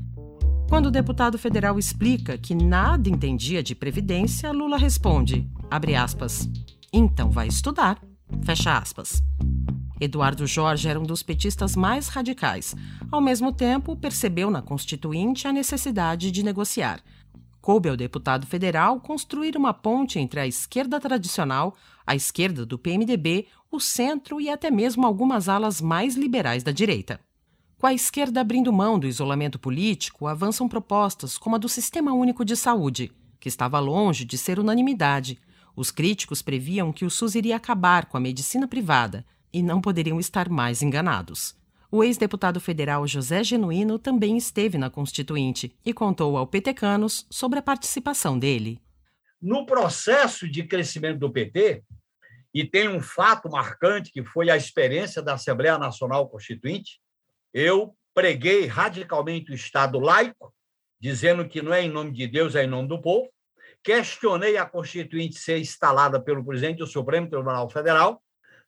Quando 0.69 0.87
o 0.87 0.91
deputado 0.91 1.37
federal 1.37 1.77
explica 1.77 2.37
que 2.37 2.55
nada 2.55 3.09
entendia 3.09 3.61
de 3.61 3.75
Previdência, 3.75 4.51
Lula 4.51 4.77
responde, 4.77 5.47
aspas, 5.97 6.49
então 6.91 7.29
vai 7.29 7.47
estudar, 7.47 8.01
fecha 8.43 8.77
aspas. 8.77 9.23
Eduardo 9.99 10.45
Jorge 10.45 10.89
era 10.89 10.99
um 10.99 11.03
dos 11.03 11.23
petistas 11.23 11.75
mais 11.75 12.07
radicais. 12.07 12.75
Ao 13.11 13.21
mesmo 13.21 13.53
tempo, 13.53 13.95
percebeu 13.95 14.49
na 14.49 14.61
Constituinte 14.61 15.47
a 15.47 15.53
necessidade 15.53 16.31
de 16.31 16.43
negociar– 16.43 16.99
Coube 17.63 17.87
ao 17.87 17.95
deputado 17.95 18.45
federal 18.45 18.99
construir 18.99 19.55
uma 19.55 19.73
ponte 19.73 20.19
entre 20.19 20.37
a 20.37 20.45
esquerda 20.45 20.99
tradicional, 20.99 21.73
a 22.05 22.13
esquerda 22.13 22.65
do 22.65 22.77
PMDB, 22.77 23.47
o 23.71 23.79
centro 23.79 24.41
e 24.41 24.49
até 24.49 24.69
mesmo 24.69 25.05
algumas 25.05 25.47
alas 25.47 25.79
mais 25.79 26.17
liberais 26.17 26.61
da 26.61 26.73
direita. 26.73 27.21
Com 27.77 27.87
a 27.87 27.93
esquerda 27.93 28.41
abrindo 28.41 28.73
mão 28.73 28.99
do 28.99 29.07
isolamento 29.07 29.57
político, 29.57 30.27
avançam 30.27 30.67
propostas 30.67 31.37
como 31.37 31.55
a 31.55 31.57
do 31.57 31.69
Sistema 31.69 32.11
Único 32.11 32.43
de 32.43 32.57
Saúde, 32.57 33.13
que 33.39 33.47
estava 33.47 33.79
longe 33.79 34.25
de 34.25 34.37
ser 34.37 34.59
unanimidade. 34.59 35.39
Os 35.73 35.89
críticos 35.89 36.41
previam 36.41 36.91
que 36.91 37.05
o 37.05 37.09
SUS 37.09 37.33
iria 37.33 37.55
acabar 37.55 38.07
com 38.07 38.17
a 38.17 38.19
medicina 38.19 38.67
privada 38.67 39.25
e 39.53 39.63
não 39.63 39.79
poderiam 39.79 40.19
estar 40.19 40.49
mais 40.49 40.81
enganados. 40.81 41.55
O 41.95 42.03
ex-deputado 42.03 42.59
federal 42.59 43.05
José 43.05 43.43
Genuíno 43.43 43.99
também 43.99 44.35
esteve 44.35 44.79
na 44.79 44.89
Constituinte 44.89 45.77
e 45.85 45.93
contou 45.93 46.35
ao 46.35 46.47
Petecanos 46.47 47.27
sobre 47.29 47.59
a 47.59 47.61
participação 47.61 48.39
dele. 48.39 48.81
No 49.39 49.63
processo 49.63 50.49
de 50.49 50.63
crescimento 50.63 51.19
do 51.19 51.31
PT, 51.31 51.83
e 52.51 52.65
tem 52.65 52.89
um 52.89 52.99
fato 52.99 53.47
marcante 53.47 54.11
que 54.11 54.23
foi 54.23 54.49
a 54.49 54.57
experiência 54.57 55.21
da 55.21 55.35
Assembleia 55.35 55.77
Nacional 55.77 56.27
Constituinte, 56.27 56.99
eu 57.53 57.95
preguei 58.11 58.65
radicalmente 58.65 59.51
o 59.51 59.55
Estado 59.55 59.99
laico, 59.99 60.51
dizendo 60.99 61.47
que 61.47 61.61
não 61.61 61.75
é 61.75 61.83
em 61.83 61.91
nome 61.91 62.11
de 62.11 62.25
Deus, 62.25 62.55
é 62.55 62.63
em 62.63 62.67
nome 62.67 62.87
do 62.87 62.99
povo. 62.99 63.29
Questionei 63.83 64.57
a 64.57 64.65
Constituinte 64.65 65.37
ser 65.37 65.59
instalada 65.59 66.19
pelo 66.19 66.43
presidente 66.43 66.79
do 66.79 66.87
Supremo 66.87 67.29
Tribunal 67.29 67.69
Federal 67.69 68.19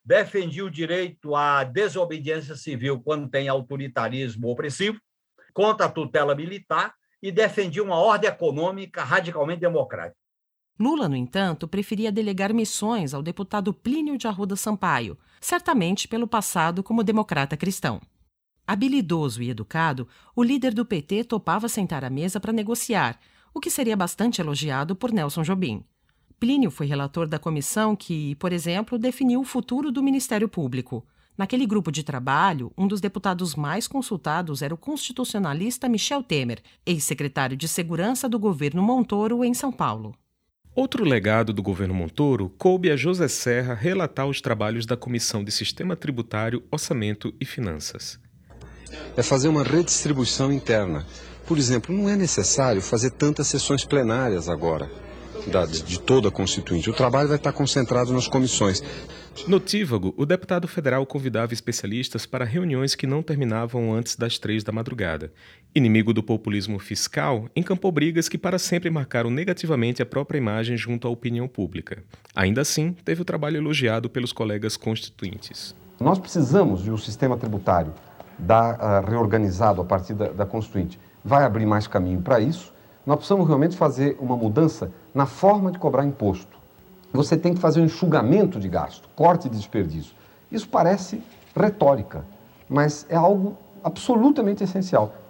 defendia 0.06 0.64
o 0.64 0.70
direito 0.70 1.34
à 1.34 1.64
desobediência 1.64 2.54
civil 2.54 3.00
quando 3.00 3.28
tem 3.28 3.48
autoritarismo 3.48 4.48
opressivo, 4.48 5.00
contra 5.52 5.86
a 5.86 5.90
tutela 5.90 6.32
militar 6.32 6.94
e 7.20 7.32
defendia 7.32 7.82
uma 7.82 7.96
ordem 7.96 8.30
econômica 8.30 9.02
radicalmente 9.02 9.60
democrática. 9.60 10.16
Lula, 10.78 11.08
no 11.08 11.16
entanto, 11.16 11.66
preferia 11.66 12.12
delegar 12.12 12.54
missões 12.54 13.14
ao 13.14 13.22
deputado 13.22 13.74
Plínio 13.74 14.16
de 14.16 14.28
Arruda 14.28 14.54
Sampaio, 14.54 15.18
certamente 15.40 16.06
pelo 16.06 16.28
passado 16.28 16.84
como 16.84 17.02
democrata 17.02 17.56
cristão. 17.56 18.00
Habilidoso 18.64 19.42
e 19.42 19.50
educado, 19.50 20.06
o 20.36 20.42
líder 20.42 20.72
do 20.72 20.84
PT 20.84 21.24
topava 21.24 21.68
sentar 21.68 22.04
à 22.04 22.10
mesa 22.10 22.38
para 22.38 22.52
negociar, 22.52 23.18
o 23.52 23.58
que 23.58 23.70
seria 23.70 23.96
bastante 23.96 24.40
elogiado 24.40 24.94
por 24.94 25.10
Nelson 25.10 25.42
Jobim. 25.42 25.84
Plínio 26.38 26.70
foi 26.70 26.86
relator 26.86 27.26
da 27.26 27.38
comissão 27.38 27.96
que, 27.96 28.34
por 28.34 28.52
exemplo, 28.52 28.98
definiu 28.98 29.40
o 29.40 29.44
futuro 29.44 29.90
do 29.90 30.02
Ministério 30.02 30.46
Público. 30.46 31.02
Naquele 31.36 31.66
grupo 31.66 31.90
de 31.90 32.02
trabalho, 32.02 32.70
um 32.76 32.86
dos 32.86 33.00
deputados 33.00 33.54
mais 33.54 33.88
consultados 33.88 34.60
era 34.60 34.74
o 34.74 34.78
constitucionalista 34.78 35.88
Michel 35.88 36.22
Temer, 36.22 36.60
ex-secretário 36.84 37.56
de 37.56 37.66
Segurança 37.66 38.28
do 38.28 38.38
governo 38.38 38.82
Montoro 38.82 39.42
em 39.44 39.54
São 39.54 39.72
Paulo. 39.72 40.14
Outro 40.74 41.04
legado 41.04 41.54
do 41.54 41.62
governo 41.62 41.94
Montoro 41.94 42.50
coube 42.58 42.90
a 42.90 42.96
José 42.96 43.28
Serra 43.28 43.72
relatar 43.72 44.26
os 44.26 44.42
trabalhos 44.42 44.84
da 44.84 44.96
Comissão 44.96 45.42
de 45.42 45.50
Sistema 45.50 45.96
Tributário, 45.96 46.62
Orçamento 46.70 47.34
e 47.40 47.46
Finanças. 47.46 48.20
É 49.16 49.22
fazer 49.22 49.48
uma 49.48 49.64
redistribuição 49.64 50.52
interna. 50.52 51.06
Por 51.46 51.56
exemplo, 51.56 51.96
não 51.96 52.10
é 52.10 52.16
necessário 52.16 52.82
fazer 52.82 53.12
tantas 53.12 53.46
sessões 53.46 53.86
plenárias 53.86 54.50
agora 54.50 55.05
da, 55.50 55.66
de 55.66 56.00
toda 56.00 56.28
a 56.28 56.30
Constituinte. 56.30 56.90
O 56.90 56.92
trabalho 56.92 57.28
vai 57.28 57.36
estar 57.36 57.52
concentrado 57.52 58.12
nas 58.12 58.28
comissões. 58.28 58.82
Notívago, 59.46 60.14
o 60.16 60.24
deputado 60.24 60.66
federal 60.66 61.04
convidava 61.04 61.52
especialistas 61.52 62.24
para 62.24 62.44
reuniões 62.44 62.94
que 62.94 63.06
não 63.06 63.22
terminavam 63.22 63.92
antes 63.92 64.16
das 64.16 64.38
três 64.38 64.64
da 64.64 64.72
madrugada. 64.72 65.30
Inimigo 65.74 66.12
do 66.12 66.22
populismo 66.22 66.78
fiscal, 66.78 67.48
encampou 67.54 67.92
brigas 67.92 68.28
que 68.28 68.38
para 68.38 68.58
sempre 68.58 68.90
marcaram 68.90 69.30
negativamente 69.30 70.02
a 70.02 70.06
própria 70.06 70.38
imagem 70.38 70.76
junto 70.76 71.06
à 71.06 71.10
opinião 71.10 71.46
pública. 71.46 72.02
Ainda 72.34 72.62
assim, 72.62 72.96
teve 73.04 73.22
o 73.22 73.26
trabalho 73.26 73.58
elogiado 73.58 74.08
pelos 74.08 74.32
colegas 74.32 74.76
constituintes. 74.76 75.74
Nós 76.00 76.18
precisamos 76.18 76.82
de 76.82 76.90
um 76.90 76.96
sistema 76.96 77.36
tributário 77.36 77.92
da, 78.38 79.02
uh, 79.04 79.08
reorganizado 79.08 79.80
a 79.80 79.84
partir 79.84 80.14
da, 80.14 80.28
da 80.28 80.46
Constituinte. 80.46 80.98
Vai 81.24 81.44
abrir 81.44 81.66
mais 81.66 81.86
caminho 81.86 82.20
para 82.20 82.40
isso. 82.40 82.72
Nós 83.06 83.16
precisamos 83.16 83.46
realmente 83.46 83.76
fazer 83.76 84.16
uma 84.20 84.36
mudança 84.36 84.92
na 85.14 85.24
forma 85.24 85.70
de 85.70 85.78
cobrar 85.78 86.04
imposto 86.04 86.56
você 87.16 87.36
tem 87.36 87.54
que 87.54 87.60
fazer 87.60 87.80
um 87.80 87.84
enxugamento 87.84 88.60
de 88.60 88.68
gasto, 88.68 89.08
corte 89.16 89.48
de 89.48 89.56
desperdício. 89.56 90.14
Isso 90.52 90.68
parece 90.68 91.20
retórica, 91.54 92.24
mas 92.68 93.06
é 93.08 93.16
algo 93.16 93.56
absolutamente 93.82 94.62
essencial. 94.62 95.22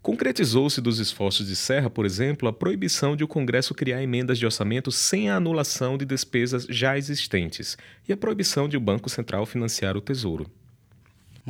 Concretizou-se 0.00 0.80
dos 0.80 0.98
esforços 0.98 1.46
de 1.46 1.54
Serra, 1.54 1.90
por 1.90 2.06
exemplo, 2.06 2.48
a 2.48 2.52
proibição 2.52 3.14
de 3.14 3.22
o 3.22 3.28
Congresso 3.28 3.74
criar 3.74 4.02
emendas 4.02 4.38
de 4.38 4.46
orçamento 4.46 4.90
sem 4.90 5.28
a 5.28 5.36
anulação 5.36 5.98
de 5.98 6.06
despesas 6.06 6.64
já 6.70 6.96
existentes 6.96 7.76
e 8.08 8.12
a 8.12 8.16
proibição 8.16 8.66
de 8.66 8.78
o 8.78 8.80
Banco 8.80 9.10
Central 9.10 9.44
financiar 9.44 9.98
o 9.98 10.00
Tesouro. 10.00 10.46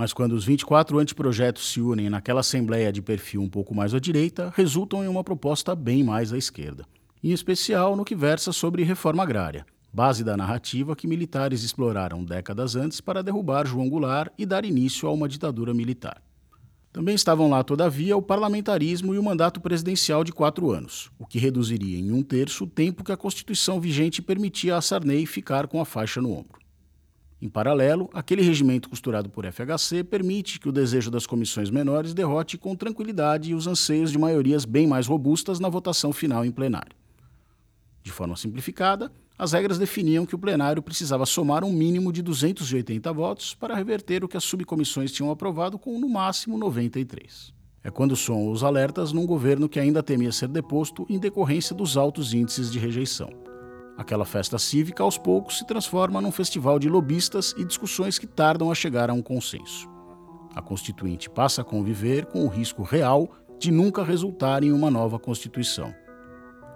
Mas 0.01 0.15
quando 0.15 0.33
os 0.33 0.47
24 0.47 0.99
anteprojetos 0.99 1.71
se 1.71 1.79
unem 1.79 2.09
naquela 2.09 2.41
Assembleia 2.41 2.91
de 2.91 3.03
perfil 3.03 3.43
um 3.43 3.51
pouco 3.51 3.75
mais 3.75 3.93
à 3.93 4.01
direita, 4.01 4.51
resultam 4.57 5.05
em 5.05 5.09
uma 5.09 5.23
proposta 5.23 5.75
bem 5.75 6.03
mais 6.03 6.33
à 6.33 6.39
esquerda 6.39 6.87
em 7.23 7.33
especial 7.33 7.95
no 7.95 8.03
que 8.03 8.15
versa 8.15 8.51
sobre 8.51 8.83
reforma 8.83 9.23
agrária, 9.23 9.67
base 9.93 10.25
da 10.25 10.39
narrativa 10.39 10.97
que 10.97 11.07
militares 11.07 11.63
exploraram 11.63 12.25
décadas 12.25 12.77
antes 12.77 12.99
para 12.99 13.23
derrubar 13.23 13.67
João 13.67 13.91
Goulart 13.91 14.33
e 14.39 14.47
dar 14.47 14.65
início 14.65 15.07
a 15.07 15.13
uma 15.13 15.29
ditadura 15.29 15.75
militar. 15.75 16.23
Também 16.91 17.15
estavam 17.15 17.51
lá, 17.51 17.63
todavia, 17.63 18.17
o 18.17 18.23
parlamentarismo 18.23 19.15
e 19.15 19.19
o 19.19 19.23
mandato 19.23 19.61
presidencial 19.61 20.25
de 20.25 20.33
quatro 20.33 20.71
anos, 20.71 21.11
o 21.19 21.27
que 21.27 21.39
reduziria 21.39 21.99
em 21.99 22.11
um 22.11 22.23
terço 22.23 22.65
o 22.65 22.67
tempo 22.67 23.05
que 23.05 23.13
a 23.13 23.19
Constituição 23.19 23.79
vigente 23.79 24.23
permitia 24.23 24.79
a 24.79 24.81
Sarney 24.81 25.27
ficar 25.27 25.67
com 25.67 25.79
a 25.79 25.85
faixa 25.85 26.23
no 26.23 26.33
ombro. 26.33 26.60
Em 27.43 27.49
paralelo, 27.49 28.11
aquele 28.13 28.43
regimento 28.43 28.91
costurado 28.91 29.31
por 29.31 29.51
FHC 29.51 30.05
permite 30.05 30.61
que 30.61 30.69
o 30.69 30.73
desejo 30.73 31.11
das 31.11 31.27
comissões 31.27 31.71
menores 31.71 32.13
derrote 32.13 32.59
com 32.59 32.77
tranquilidade 32.77 33.55
os 33.55 33.67
anseios 33.67 34.13
de 34.13 34.19
maiorias 34.19 34.67
bem 34.67 34.87
mais 34.87 35.07
robustas 35.07 35.59
na 35.59 35.71
votação 35.71 36.13
final 36.13 36.45
em 36.45 36.51
plenário. 36.51 36.95
De 38.03 38.13
forma 38.13 38.37
simplificada, 38.37 39.11
as 39.39 39.53
regras 39.53 39.79
definiam 39.79 40.27
que 40.27 40.35
o 40.35 40.39
plenário 40.39 40.83
precisava 40.83 41.25
somar 41.25 41.65
um 41.65 41.73
mínimo 41.73 42.13
de 42.13 42.21
280 42.21 43.11
votos 43.11 43.55
para 43.55 43.75
reverter 43.75 44.23
o 44.23 44.29
que 44.29 44.37
as 44.37 44.45
subcomissões 44.45 45.11
tinham 45.11 45.31
aprovado 45.31 45.79
com, 45.79 45.99
no 45.99 46.11
máximo, 46.11 46.59
93. 46.59 47.55
É 47.83 47.91
quando 47.91 48.15
soam 48.15 48.51
os 48.51 48.63
alertas 48.63 49.13
num 49.15 49.25
governo 49.25 49.67
que 49.67 49.81
ainda 49.81 50.03
temia 50.03 50.31
ser 50.31 50.49
deposto 50.49 51.07
em 51.09 51.19
decorrência 51.19 51.75
dos 51.75 51.97
altos 51.97 52.35
índices 52.35 52.71
de 52.71 52.79
rejeição. 52.79 53.50
Aquela 54.01 54.25
festa 54.25 54.59
cívica, 54.59 55.03
aos 55.03 55.19
poucos, 55.19 55.59
se 55.59 55.67
transforma 55.67 56.23
num 56.23 56.33
festival 56.33 56.79
de 56.79 56.89
lobistas 56.89 57.55
e 57.59 57.67
discussões 57.67 58.19
que 58.19 58.27
tardam 58.27 58.71
a 58.71 58.75
chegar 58.75 59.11
a 59.11 59.13
um 59.13 59.21
consenso. 59.21 59.87
A 60.55 60.63
Constituinte 60.63 61.29
passa 61.29 61.61
a 61.61 61.65
conviver 61.65 62.25
com 62.25 62.47
o 62.47 62.49
risco 62.49 62.83
real 62.83 63.29
de 63.59 63.71
nunca 63.71 64.03
resultar 64.03 64.65
em 64.65 64.73
uma 64.73 64.91
nova 64.91 65.19
Constituição. 65.19 65.95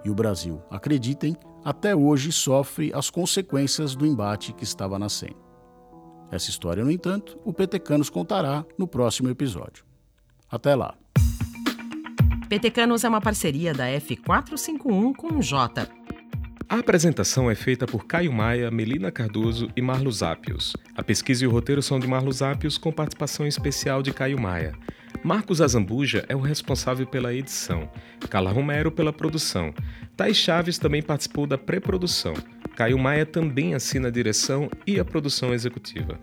E 0.03 0.09
o 0.11 0.13
Brasil, 0.13 0.61
acreditem, 0.69 1.35
até 1.63 1.95
hoje 1.95 2.31
sofre 2.31 2.91
as 2.93 3.09
consequências 3.09 3.95
do 3.95 4.05
embate 4.05 4.53
que 4.53 4.63
estava 4.63 4.99
nascendo. 4.99 5.43
Essa 6.29 6.51
história, 6.51 6.83
no 6.83 6.91
entanto, 6.91 7.39
o 7.43 7.51
Petecanos 7.51 8.07
contará 8.07 8.63
no 8.77 8.87
próximo 8.87 9.29
episódio. 9.29 9.83
Até 10.47 10.75
lá. 10.75 10.93
Petecanos 12.47 13.03
é 13.03 13.09
uma 13.09 13.19
parceria 13.19 13.73
da 13.73 13.85
F451 13.87 15.15
com 15.15 15.39
o 15.39 15.41
J. 15.41 15.89
A 16.67 16.79
apresentação 16.79 17.49
é 17.49 17.53
feita 17.53 17.85
por 17.85 18.07
Caio 18.07 18.33
Maia, 18.33 18.71
Melina 18.71 19.11
Cardoso 19.11 19.69
e 19.75 19.81
Marlos 19.83 20.23
Ápios. 20.23 20.75
A 20.95 21.03
pesquisa 21.03 21.43
e 21.43 21.47
o 21.47 21.51
roteiro 21.51 21.81
são 21.81 21.99
de 21.99 22.07
Marlos 22.07 22.41
Ápios, 22.41 22.75
com 22.75 22.91
participação 22.91 23.45
especial 23.45 24.01
de 24.01 24.11
Caio 24.11 24.41
Maia. 24.41 24.73
Marcos 25.23 25.61
Azambuja 25.61 26.25
é 26.27 26.35
o 26.35 26.39
responsável 26.39 27.05
pela 27.05 27.33
edição, 27.33 27.87
Carla 28.29 28.51
Romero 28.51 28.91
pela 28.91 29.13
produção. 29.13 29.73
Thais 30.17 30.37
Chaves 30.37 30.79
também 30.79 31.03
participou 31.03 31.45
da 31.45 31.57
pré-produção. 31.57 32.33
Caio 32.75 32.97
Maia 32.97 33.27
também 33.27 33.75
assina 33.75 34.07
a 34.07 34.11
direção 34.11 34.67
e 34.87 34.99
a 34.99 35.05
produção 35.05 35.53
executiva. 35.53 36.19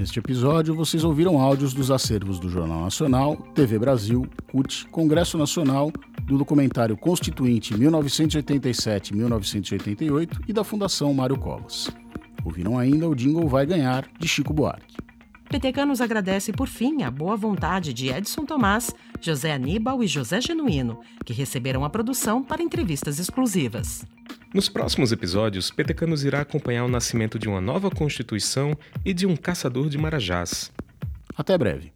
Neste 0.00 0.18
episódio, 0.18 0.74
vocês 0.74 1.04
ouviram 1.04 1.38
áudios 1.38 1.74
dos 1.74 1.90
acervos 1.90 2.40
do 2.40 2.48
Jornal 2.48 2.80
Nacional, 2.80 3.36
TV 3.54 3.78
Brasil, 3.78 4.26
CUT, 4.50 4.88
Congresso 4.88 5.36
Nacional, 5.36 5.92
do 6.22 6.38
documentário 6.38 6.96
Constituinte 6.96 7.74
1987-1988 7.74 10.44
e 10.48 10.54
da 10.54 10.64
Fundação 10.64 11.12
Mário 11.12 11.36
Covas. 11.36 11.90
Ouviram 12.42 12.78
ainda 12.78 13.06
o 13.06 13.14
jingle 13.14 13.46
Vai 13.46 13.66
Ganhar, 13.66 14.08
de 14.18 14.26
Chico 14.26 14.54
Buarque. 14.54 14.96
PTK 15.50 15.84
nos 15.84 16.00
agradece, 16.00 16.52
por 16.52 16.68
fim, 16.68 17.02
a 17.02 17.10
boa 17.10 17.36
vontade 17.36 17.92
de 17.92 18.08
Edson 18.08 18.44
Tomás, 18.44 18.94
José 19.20 19.52
Aníbal 19.52 20.00
e 20.00 20.06
José 20.06 20.40
Genuíno, 20.40 21.00
que 21.26 21.32
receberam 21.32 21.84
a 21.84 21.90
produção 21.90 22.40
para 22.40 22.62
entrevistas 22.62 23.18
exclusivas. 23.18 24.06
Nos 24.54 24.68
próximos 24.68 25.10
episódios, 25.10 25.68
PTK 25.68 26.06
nos 26.06 26.22
irá 26.22 26.40
acompanhar 26.40 26.84
o 26.84 26.88
nascimento 26.88 27.36
de 27.36 27.48
uma 27.48 27.60
nova 27.60 27.90
Constituição 27.90 28.78
e 29.04 29.12
de 29.12 29.26
um 29.26 29.36
caçador 29.36 29.88
de 29.88 29.98
marajás. 29.98 30.70
Até 31.36 31.58
breve. 31.58 31.92